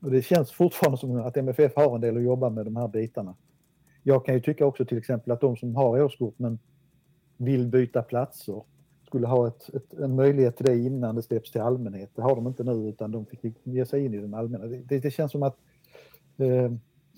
[0.00, 2.88] Och det känns fortfarande som att MFF har en del att jobba med de här
[2.88, 3.34] bitarna.
[4.02, 6.58] Jag kan ju tycka också till exempel att de som har årskort men
[7.36, 8.62] vill byta platser
[9.06, 12.10] skulle ha ett, ett, en möjlighet till det innan det släpps till allmänhet.
[12.14, 14.66] Det har de inte nu utan de fick ge sig in i den allmänna.
[14.66, 15.56] Det, det känns som att
[16.40, 16.70] eh,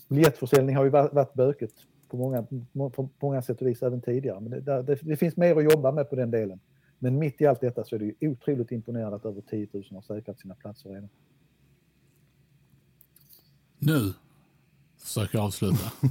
[0.09, 1.73] biljettförsäljning har ju varit, varit böket
[2.09, 4.41] på många, på många sätt och vis även tidigare.
[4.41, 6.61] Men det, det, det, finns mer att jobba med på den delen.
[6.99, 9.85] Men mitt i allt detta så är det ju otroligt imponerande att över 10 000
[9.91, 11.09] har säkrat sina platser redan.
[13.79, 14.13] Nu
[14.99, 15.93] försöker jag avsluta.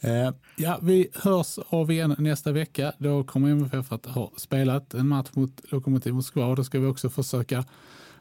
[0.00, 2.92] Eh, ja, vi hörs av igen nästa vecka.
[2.98, 6.86] Då kommer MFF att ha spelat en match mot Lokomotiv Moskva och då ska vi
[6.86, 7.64] också försöka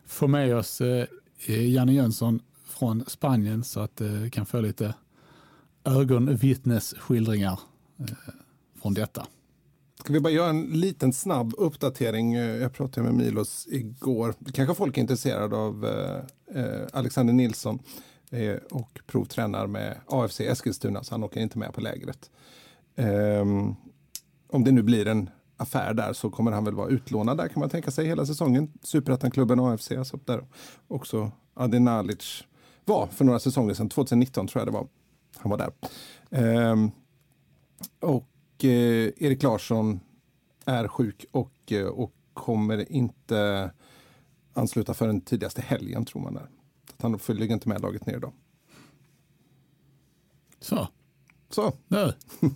[0.05, 1.05] få med oss eh,
[1.45, 4.95] Eh, Janne Jönsson från Spanien så att eh, vi kan få lite
[5.83, 7.59] ögonvittnesskildringar
[7.99, 8.05] eh,
[8.81, 9.27] från detta.
[10.03, 12.33] Ska vi bara göra en liten snabb uppdatering?
[12.33, 14.33] Jag pratade med Milos igår.
[14.53, 15.85] Kanske folk är intresserade av
[16.93, 17.79] Alexander Nilsson
[18.71, 22.31] och provtränar med AFC Eskilstuna, så han åker inte med på lägret.
[22.95, 23.75] Ehm,
[24.47, 25.29] om det nu blir en
[25.62, 28.74] affär där så kommer han väl vara utlånad där kan man tänka sig hela säsongen.
[28.82, 30.45] Superettan-klubben AFC, alltså där
[30.88, 32.43] också Adin Nalic
[32.86, 34.88] var för några säsonger sedan, 2019 tror jag det var.
[35.38, 35.72] Han var där.
[36.30, 36.91] Ehm,
[37.99, 39.99] och eh, Erik Larsson
[40.66, 43.72] är sjuk och, eh, och kommer inte
[44.53, 46.34] ansluta förrän tidigaste helgen tror man.
[46.34, 46.49] Där.
[46.93, 48.34] Att han följer inte med laget ner idag.
[50.59, 50.88] Så.
[51.49, 51.74] Så.
[51.88, 52.14] Nu.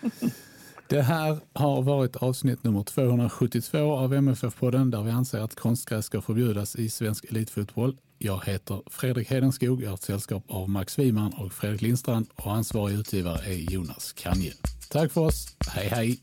[0.90, 6.20] Det här har varit avsnitt nummer 272 av MFF-podden där vi anser att konstgräs ska
[6.20, 7.96] förbjudas i svensk elitfotboll.
[8.18, 12.52] Jag heter Fredrik Hedenskog, jag har ett sällskap av Max Wiman och Fredrik Lindstrand och
[12.52, 14.52] ansvarig utgivare är Jonas Kanje.
[14.90, 16.20] Tack för oss, hej hej!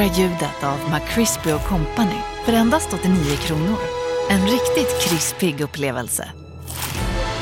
[0.00, 3.78] Vackra ljudet av McCrispy Company för endast 89 kronor.
[4.30, 6.28] En riktigt krispig upplevelse.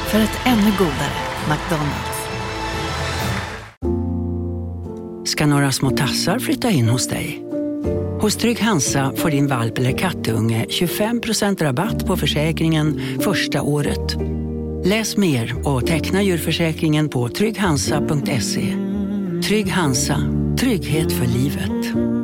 [0.06, 2.18] För ett ännu godare McDonalds.
[5.30, 7.44] Ska några små tassar flytta in hos dig?
[8.20, 14.16] Hos Trygg Hansa får din valp eller kattunge 25% rabatt på försäkringen första året.
[14.84, 18.74] Läs mer och teckna djurförsäkringen på trygghansa.se.
[19.44, 20.20] Trygg Hansa,
[20.58, 22.17] trygghet för livet.